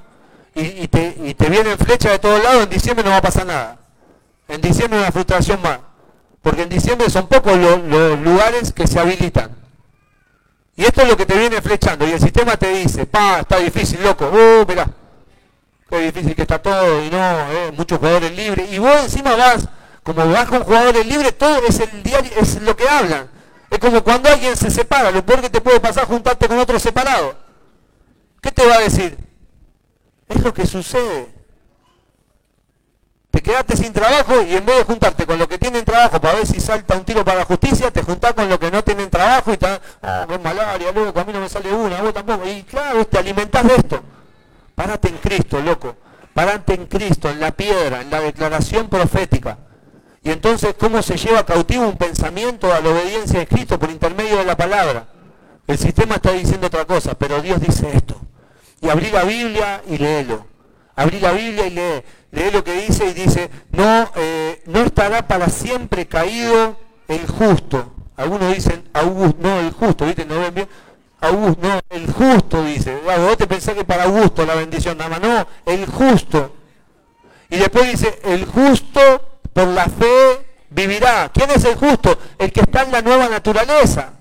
[0.53, 3.45] Y, te, y te vienen flechas de todos lados, en diciembre no va a pasar
[3.45, 3.79] nada.
[4.49, 5.79] En diciembre una frustración más.
[6.41, 9.55] Porque en diciembre son pocos los, lugares que se habilitan.
[10.75, 12.07] Y esto es lo que te viene flechando.
[12.07, 14.25] Y el sistema te dice, pa, está difícil, loco.
[14.27, 14.87] Uh, mirá,
[15.89, 17.03] qué difícil que está todo.
[17.03, 18.71] Y no, eh, muchos jugadores libres.
[18.71, 19.67] Y vos encima vas,
[20.01, 23.29] como vas con jugadores libres, todo es el diario, es lo que hablan.
[23.69, 25.11] Es como cuando alguien se separa.
[25.11, 27.35] Lo peor que te puede pasar juntarte con otro separado.
[28.41, 29.15] ¿Qué te va a decir?
[30.27, 31.40] Es lo que sucede.
[33.31, 36.35] Te quedaste sin trabajo y en vez de juntarte con los que tienen trabajo para
[36.35, 39.09] ver si salta un tiro para la justicia, te juntás con los que no tienen
[39.09, 42.45] trabajo y están, ah, con malaria, loco, a mí no me sale una, vos tampoco.
[42.45, 44.03] Y claro, te alimentás de esto.
[44.75, 45.95] Parate en Cristo, loco.
[46.33, 49.57] Parate en Cristo, en la piedra, en la declaración profética.
[50.23, 54.37] Y entonces, ¿cómo se lleva cautivo un pensamiento a la obediencia de Cristo por intermedio
[54.37, 55.07] de la palabra?
[55.67, 58.19] El sistema está diciendo otra cosa, pero Dios dice esto.
[58.81, 60.45] Y abrí la Biblia y léelo.
[60.95, 65.27] Abrí la Biblia y lee lee lo que dice y dice, no, eh, no estará
[65.27, 66.77] para siempre caído
[67.07, 67.93] el justo.
[68.17, 70.25] Algunos dicen Augusto, no el justo, ¿viste?
[70.25, 70.69] No ven bien.
[71.21, 72.95] Augusto, no, el justo dice.
[72.95, 75.21] vos te pensás que para Augusto la bendición nada más.
[75.21, 76.55] No, el justo.
[77.49, 78.99] Y después dice, el justo
[79.53, 81.29] por la fe vivirá.
[81.33, 82.17] ¿Quién es el justo?
[82.37, 84.13] El que está en la nueva naturaleza.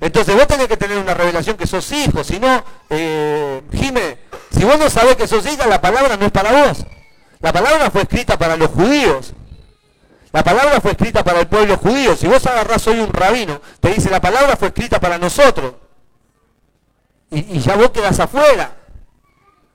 [0.00, 4.18] Entonces vos tenés que tener una revelación que sos hijo, si no, eh, Jime,
[4.50, 6.84] si vos no sabés que sos hija, la palabra no es para vos.
[7.42, 9.34] La palabra fue escrita para los judíos.
[10.32, 12.16] La palabra fue escrita para el pueblo judío.
[12.16, 15.74] Si vos agarrás hoy un rabino, te dice la palabra fue escrita para nosotros.
[17.30, 18.76] Y, ya vos quedás afuera.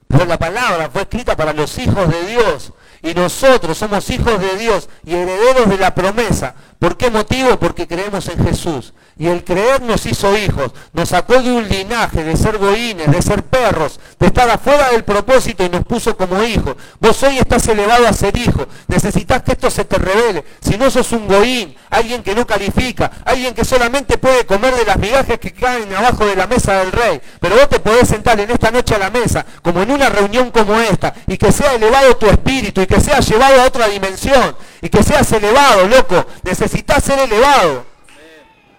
[0.08, 2.72] Pero la palabra fue escrita para los hijos de Dios.
[3.04, 6.56] Y nosotros somos hijos de Dios y herederos de la promesa.
[6.80, 7.58] ¿Por qué motivo?
[7.58, 8.94] Porque creemos en Jesús.
[9.20, 13.22] Y el creer nos hizo hijos, nos sacó de un linaje de ser boines, de
[13.24, 16.76] ser perros, de estar afuera del propósito y nos puso como hijos.
[17.00, 18.68] Vos hoy estás elevado a ser hijo.
[18.88, 20.44] Necesitas que esto se te revele.
[20.62, 24.86] Si no sos un boín, alguien que no califica, alguien que solamente puede comer de
[24.86, 27.20] las migajas que caen abajo de la mesa del rey.
[27.40, 30.52] Pero vos te podés sentar en esta noche a la mesa, como en una reunión
[30.52, 34.56] como esta, y que sea elevado tu espíritu y que sea llevado a otra dimensión
[34.82, 36.26] y que seas elevado, loco.
[36.44, 37.86] Necesitas ser elevado.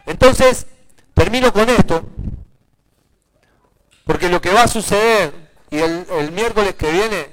[0.07, 0.67] Entonces,
[1.15, 2.03] termino con esto,
[4.05, 5.35] porque lo que va a suceder,
[5.71, 7.27] y el, miércoles que viene,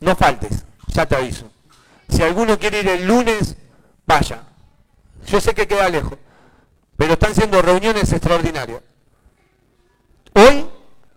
[0.00, 1.50] no faltes, ya te aviso.
[2.08, 3.56] Si alguno quiere ir el lunes,
[4.06, 4.42] vaya.
[5.26, 6.18] Yo sé que queda lejos,
[6.96, 8.82] pero están siendo reuniones extraordinarias.
[10.34, 10.66] Hoy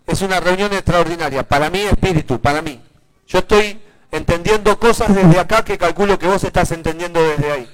[0.08, 2.82] es una reunión extraordinaria, para mí espíritu, para mí.
[3.28, 3.80] Yo estoy
[4.18, 7.70] entendiendo cosas desde acá que calculo que vos estás entendiendo desde ahí.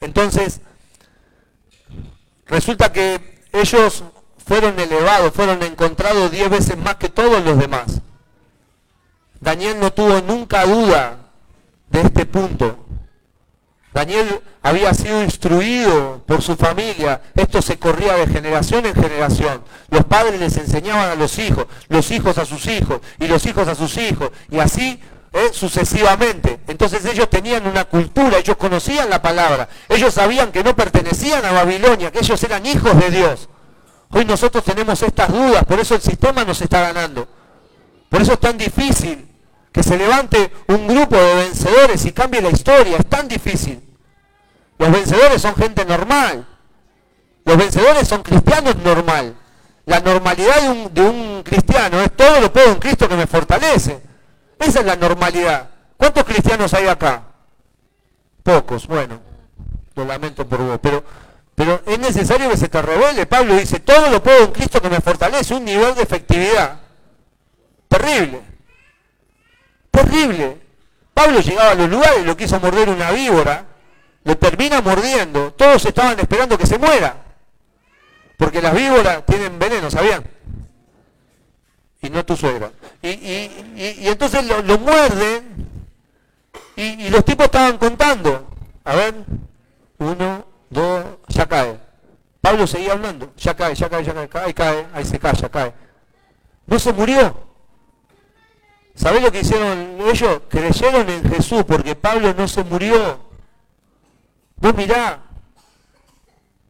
[0.00, 0.60] Entonces,
[2.46, 4.04] Resulta que ellos
[4.46, 8.00] fueron elevados, fueron encontrados diez veces más que todos los demás.
[9.40, 11.16] Daniel no tuvo nunca duda
[11.88, 12.78] de este punto.
[13.92, 17.22] Daniel había sido instruido por su familia.
[17.34, 19.62] Esto se corría de generación en generación.
[19.88, 23.68] Los padres les enseñaban a los hijos, los hijos a sus hijos y los hijos
[23.68, 24.30] a sus hijos.
[24.50, 25.00] Y así
[25.34, 25.50] ¿eh?
[25.52, 26.60] sucesivamente.
[26.66, 31.52] Entonces ellos tenían una cultura, ellos conocían la palabra, ellos sabían que no pertenecían a
[31.52, 33.48] Babilonia, que ellos eran hijos de Dios.
[34.10, 37.28] Hoy nosotros tenemos estas dudas, por eso el sistema nos está ganando.
[38.08, 39.28] Por eso es tan difícil
[39.72, 43.82] que se levante un grupo de vencedores y cambie la historia, es tan difícil.
[44.78, 46.46] Los vencedores son gente normal.
[47.44, 49.34] Los vencedores son cristianos normal.
[49.86, 53.26] La normalidad de un, de un cristiano es todo lo puedo en Cristo que me
[53.26, 54.00] fortalece.
[54.58, 55.70] Esa es la normalidad.
[55.96, 57.22] ¿Cuántos cristianos hay acá?
[58.42, 59.20] Pocos, bueno,
[59.94, 61.02] lo lamento por vos, pero,
[61.54, 63.26] pero es necesario que se te revele.
[63.26, 66.80] Pablo dice, todo lo puedo en Cristo que me fortalece, un nivel de efectividad.
[67.88, 68.42] Terrible.
[69.90, 70.60] Terrible.
[71.14, 73.64] Pablo llegaba a los lugares, lo quiso morder una víbora,
[74.24, 75.52] lo termina mordiendo.
[75.52, 77.16] Todos estaban esperando que se muera.
[78.36, 80.24] Porque las víboras tienen veneno, ¿sabían?
[82.04, 82.70] Y no tu suegra.
[83.02, 83.50] Y,
[84.06, 85.66] entonces lo, lo muerden
[86.76, 88.46] y, los tipos estaban contando.
[88.84, 89.14] A ver,
[89.98, 91.78] uno, dos, ya cae.
[92.40, 95.48] Pablo seguía hablando, ya cae, ya cae, ya cae, cae, cae, ahí se cae, ya
[95.48, 95.72] cae.
[96.66, 97.34] No se murió.
[98.94, 100.42] ¿Sabés lo que hicieron ellos?
[100.48, 103.18] Creyeron en Jesús porque Pablo no se murió.
[104.56, 105.20] Vos mirá.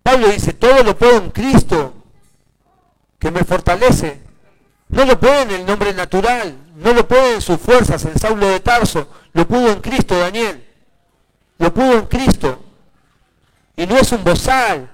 [0.03, 1.95] Pablo dice, todo lo puedo en Cristo,
[3.19, 4.24] que me fortalece.
[4.95, 8.47] No lo puede en el nombre natural, no lo puede en sus fuerzas, en Saulo
[8.47, 10.65] de Tarso, lo pudo en Cristo, Daniel.
[11.59, 12.63] Lo pudo en Cristo.
[13.77, 14.89] Y no es un bozal,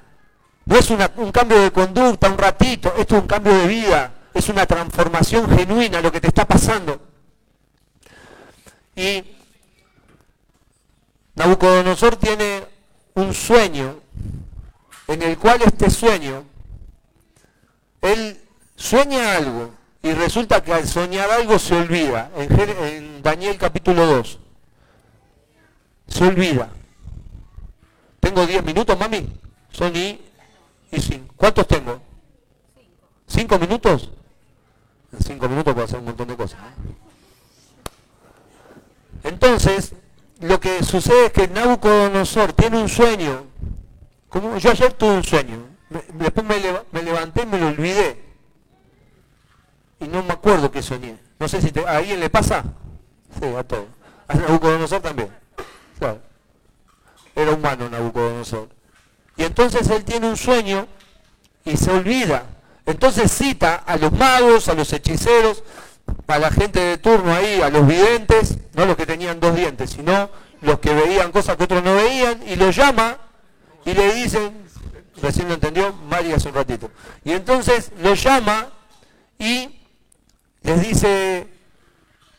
[0.65, 4.49] no es un cambio de conducta, un ratito, esto es un cambio de vida, es
[4.49, 6.99] una transformación genuina lo que te está pasando.
[8.97, 9.23] Y
[11.35, 12.65] Nabucodonosor tiene
[13.13, 14.01] un sueño,
[15.09, 16.45] en el cual este sueño,
[18.01, 18.41] él
[18.77, 22.31] sueña algo, y resulta que al soñar algo se olvida.
[22.37, 24.39] En, Daniel capítulo 2.
[26.09, 26.71] Se olvida.
[28.19, 29.29] ¿Tengo 10 minutos, mami?
[29.71, 30.21] Son y,
[30.91, 31.35] y cinco.
[31.37, 32.01] ¿Cuántos tengo?
[33.27, 34.11] ¿Cinco minutos?
[35.13, 36.61] En cinco minutos puedo hacer un montón de cosas.
[39.23, 39.93] Entonces,
[40.41, 43.45] lo que sucede es que Nabucodonosor tiene un sueño.
[44.29, 45.67] Como yo ayer tuve un sueño.
[46.15, 46.47] Después
[46.93, 48.30] me levanté y me lo olvidé
[50.01, 51.19] y no me acuerdo qué soñé.
[51.39, 52.65] No sé si a alguien le pasa.
[53.39, 53.87] Sí, a todos.
[54.29, 55.29] A Nabucodonosor también.
[55.99, 56.21] Claro.
[57.35, 58.69] Era humano Nabucodonosor.
[59.37, 60.87] Y entonces él tiene un sueño
[61.65, 62.45] y se olvida.
[62.87, 65.63] Entonces cita a los magos, a los hechiceros,
[66.27, 69.91] a la gente de turno ahí, a los videntes, no los que tenían dos dientes,
[69.91, 70.31] sino
[70.61, 73.19] los que veían cosas que otros no veían, y los llama
[73.85, 74.65] y le dicen,
[75.23, 76.91] recién lo entendió Mari hace un ratito.
[77.25, 78.69] Y entonces lo llama
[79.39, 79.80] y
[80.63, 81.47] les dice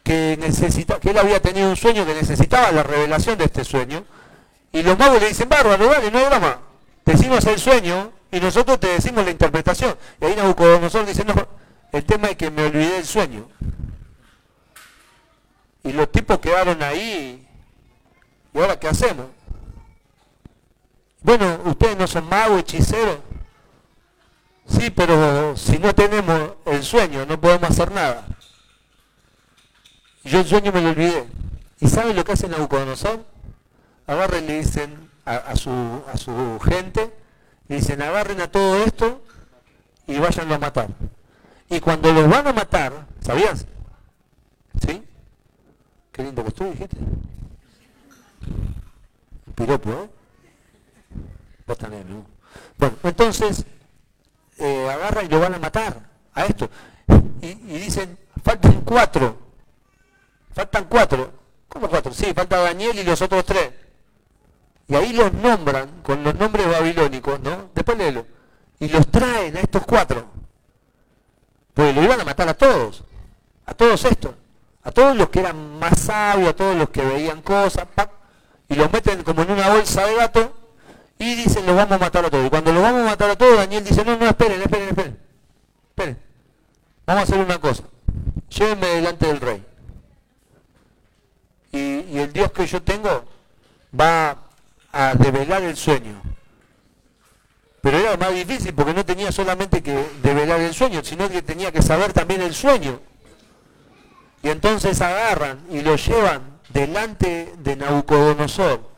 [0.03, 4.03] que, necesita, que él había tenido un sueño que necesitaba la revelación de este sueño.
[4.71, 6.59] Y los magos le dicen, bárbaro, dale, no hay drama.
[7.05, 9.95] Decimos el sueño y nosotros te decimos la interpretación.
[10.19, 11.33] Y ahí Nabucodonosor dice, no,
[11.91, 13.47] el tema es que me olvidé el sueño.
[15.83, 17.47] Y los tipos quedaron ahí.
[18.53, 19.25] ¿Y ahora qué hacemos?
[21.23, 23.17] Bueno, ustedes no son magos, hechiceros.
[24.71, 28.25] Sí, pero si no tenemos el sueño, no podemos hacer nada.
[30.23, 31.27] Yo el sueño me lo olvidé.
[31.79, 33.25] ¿Y saben lo que hacen Nabucodonosor?
[34.07, 35.71] Agarren y le dicen a, su,
[36.11, 37.13] a su gente,
[37.67, 39.21] le dicen agarren a todo esto
[40.07, 40.89] y váyanlo a matar.
[41.69, 43.65] Y cuando los van a matar, ¿sabías?
[44.85, 45.03] ¿Sí?
[46.11, 46.97] Qué lindo que estuvo, dijiste.
[49.55, 50.09] piropo, ¿eh?
[51.65, 52.25] Vos también, ¿no?
[52.77, 53.65] Bueno, entonces,
[54.61, 55.99] eh, agarran y lo van a matar
[56.33, 56.69] a esto.
[57.41, 59.37] Y, dicen, faltan cuatro.
[60.53, 61.31] Faltan cuatro.
[61.67, 62.13] ¿Cómo cuatro?
[62.13, 63.71] Sí, falta Daniel y los otros tres.
[64.87, 67.69] Y ahí los nombran con los nombres babilónicos, ¿no?
[67.73, 68.25] Después léelo.
[68.79, 70.25] Y los traen a estos cuatro.
[71.73, 73.03] Pues lo iban a matar a todos.
[73.65, 74.35] A todos estos.
[74.83, 77.87] A todos los que eran más sabios, a todos los que veían cosas,
[78.67, 80.60] y los meten como en una bolsa de gato
[81.21, 82.47] y dicen, los vamos a matar a todos.
[82.47, 85.19] Y cuando los vamos a matar a todos, Daniel dice, no, no, esperen, esperen, esperen.
[85.89, 86.19] Esperen.
[87.05, 87.83] Vamos a hacer una cosa.
[88.49, 89.63] Llévenme delante del rey.
[91.71, 93.23] Y, y el Dios que yo tengo
[93.97, 94.35] va
[94.91, 96.19] a develar el sueño.
[97.81, 101.71] Pero era más difícil porque no tenía solamente que develar el sueño, sino que tenía
[101.71, 102.99] que saber también el sueño.
[104.41, 108.90] Y entonces agarran y lo llevan delante de Nabucodonosor.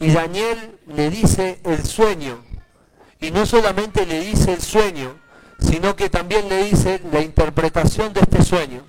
[0.00, 2.42] Y Daniel le dice el sueño.
[3.20, 5.14] Y no solamente le dice el sueño,
[5.58, 8.82] sino que también le dice la interpretación de este sueño.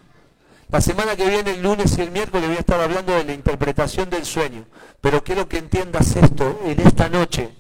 [0.70, 3.34] La semana que viene, el lunes y el miércoles, voy a estar hablando de la
[3.34, 4.66] interpretación del sueño.
[5.01, 7.53] Pero quiero que entiendas esto en esta noche,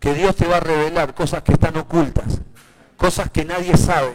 [0.00, 2.40] que Dios te va a revelar cosas que están ocultas,
[2.96, 4.14] cosas que nadie sabe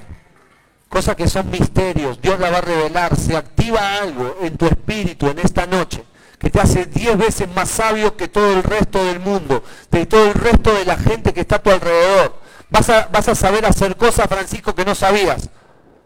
[0.90, 5.28] cosas que son misterios, Dios la va a revelar, se activa algo en tu espíritu
[5.28, 6.06] en esta noche
[6.40, 10.28] que te hace diez veces más sabio que todo el resto del mundo, de todo
[10.28, 12.40] el resto de la gente que está a tu alrededor.
[12.70, 15.50] Vas a, vas a saber hacer cosas, Francisco, que no sabías,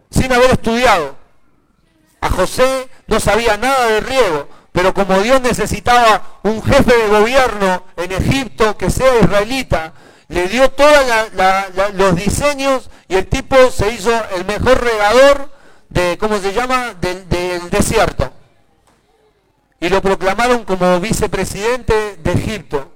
[0.10, 1.16] sin haber estudiado.
[2.22, 7.84] A José no sabía nada de riego, pero como Dios necesitaba un jefe de gobierno
[7.98, 9.94] en Egipto que sea israelita,
[10.30, 11.06] le dio todos
[11.94, 15.52] los diseños y el tipo se hizo el mejor regador
[15.90, 17.28] de, ¿cómo se llama?, del,
[17.70, 18.32] desierto.
[19.82, 22.94] Y lo proclamaron como vicepresidente de Egipto.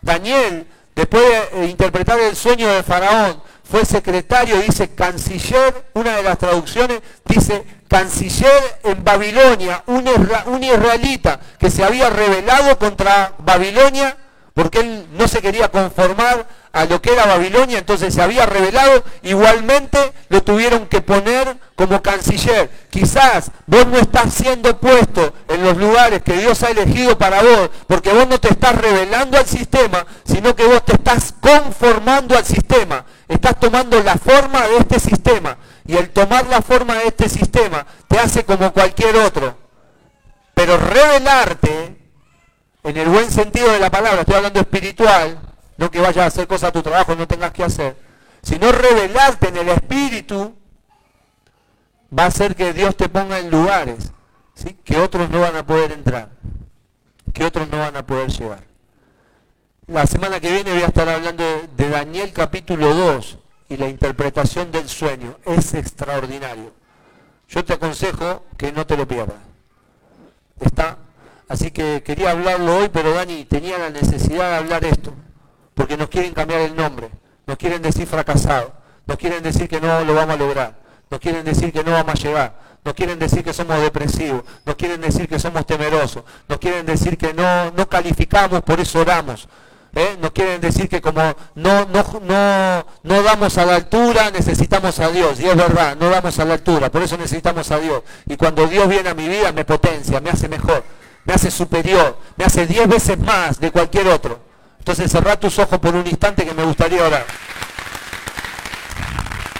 [0.00, 6.38] Daniel, después de interpretar el sueño de Faraón, fue secretario, dice canciller, una de las
[6.38, 10.08] traducciones dice canciller en Babilonia, un,
[10.46, 14.16] un israelita que se había rebelado contra Babilonia
[14.54, 19.04] porque él no se quería conformar a lo que era Babilonia, entonces se había revelado,
[19.22, 19.98] igualmente
[20.28, 22.70] lo tuvieron que poner como canciller.
[22.88, 27.70] Quizás vos no estás siendo puesto en los lugares que Dios ha elegido para vos,
[27.88, 32.44] porque vos no te estás revelando al sistema, sino que vos te estás conformando al
[32.44, 37.28] sistema, estás tomando la forma de este sistema, y el tomar la forma de este
[37.28, 39.56] sistema te hace como cualquier otro.
[40.54, 42.03] Pero revelarte
[42.84, 45.38] en el buen sentido de la palabra, estoy hablando espiritual,
[45.78, 47.96] no que vayas a hacer cosas a tu trabajo no tengas que hacer,
[48.42, 50.54] sino revelarte en el espíritu,
[52.16, 54.12] va a hacer que Dios te ponga en lugares
[54.54, 54.76] ¿sí?
[54.84, 56.28] que otros no van a poder entrar,
[57.32, 58.62] que otros no van a poder llegar.
[59.86, 61.44] La semana que viene voy a estar hablando
[61.76, 65.36] de Daniel capítulo 2 y la interpretación del sueño.
[65.44, 66.72] Es extraordinario.
[67.48, 69.36] Yo te aconsejo que no te lo pierdas.
[70.58, 70.96] Está
[71.48, 75.12] Así que quería hablarlo hoy, pero Dani tenía la necesidad de hablar esto,
[75.74, 77.10] porque nos quieren cambiar el nombre,
[77.46, 78.72] nos quieren decir fracasado,
[79.06, 80.74] nos quieren decir que no lo vamos a lograr,
[81.10, 84.74] nos quieren decir que no vamos a llegar, nos quieren decir que somos depresivos, nos
[84.76, 89.46] quieren decir que somos temerosos, nos quieren decir que no, no calificamos, por eso oramos.
[89.94, 90.16] ¿eh?
[90.20, 91.20] Nos quieren decir que como
[91.54, 95.40] no, no, no, no damos a la altura, necesitamos a Dios.
[95.40, 98.02] Y es verdad, no damos a la altura, por eso necesitamos a Dios.
[98.26, 100.84] Y cuando Dios viene a mi vida, me potencia, me hace mejor
[101.24, 104.40] me hace superior, me hace diez veces más de cualquier otro.
[104.78, 107.24] Entonces cerrá tus ojos por un instante que me gustaría orar.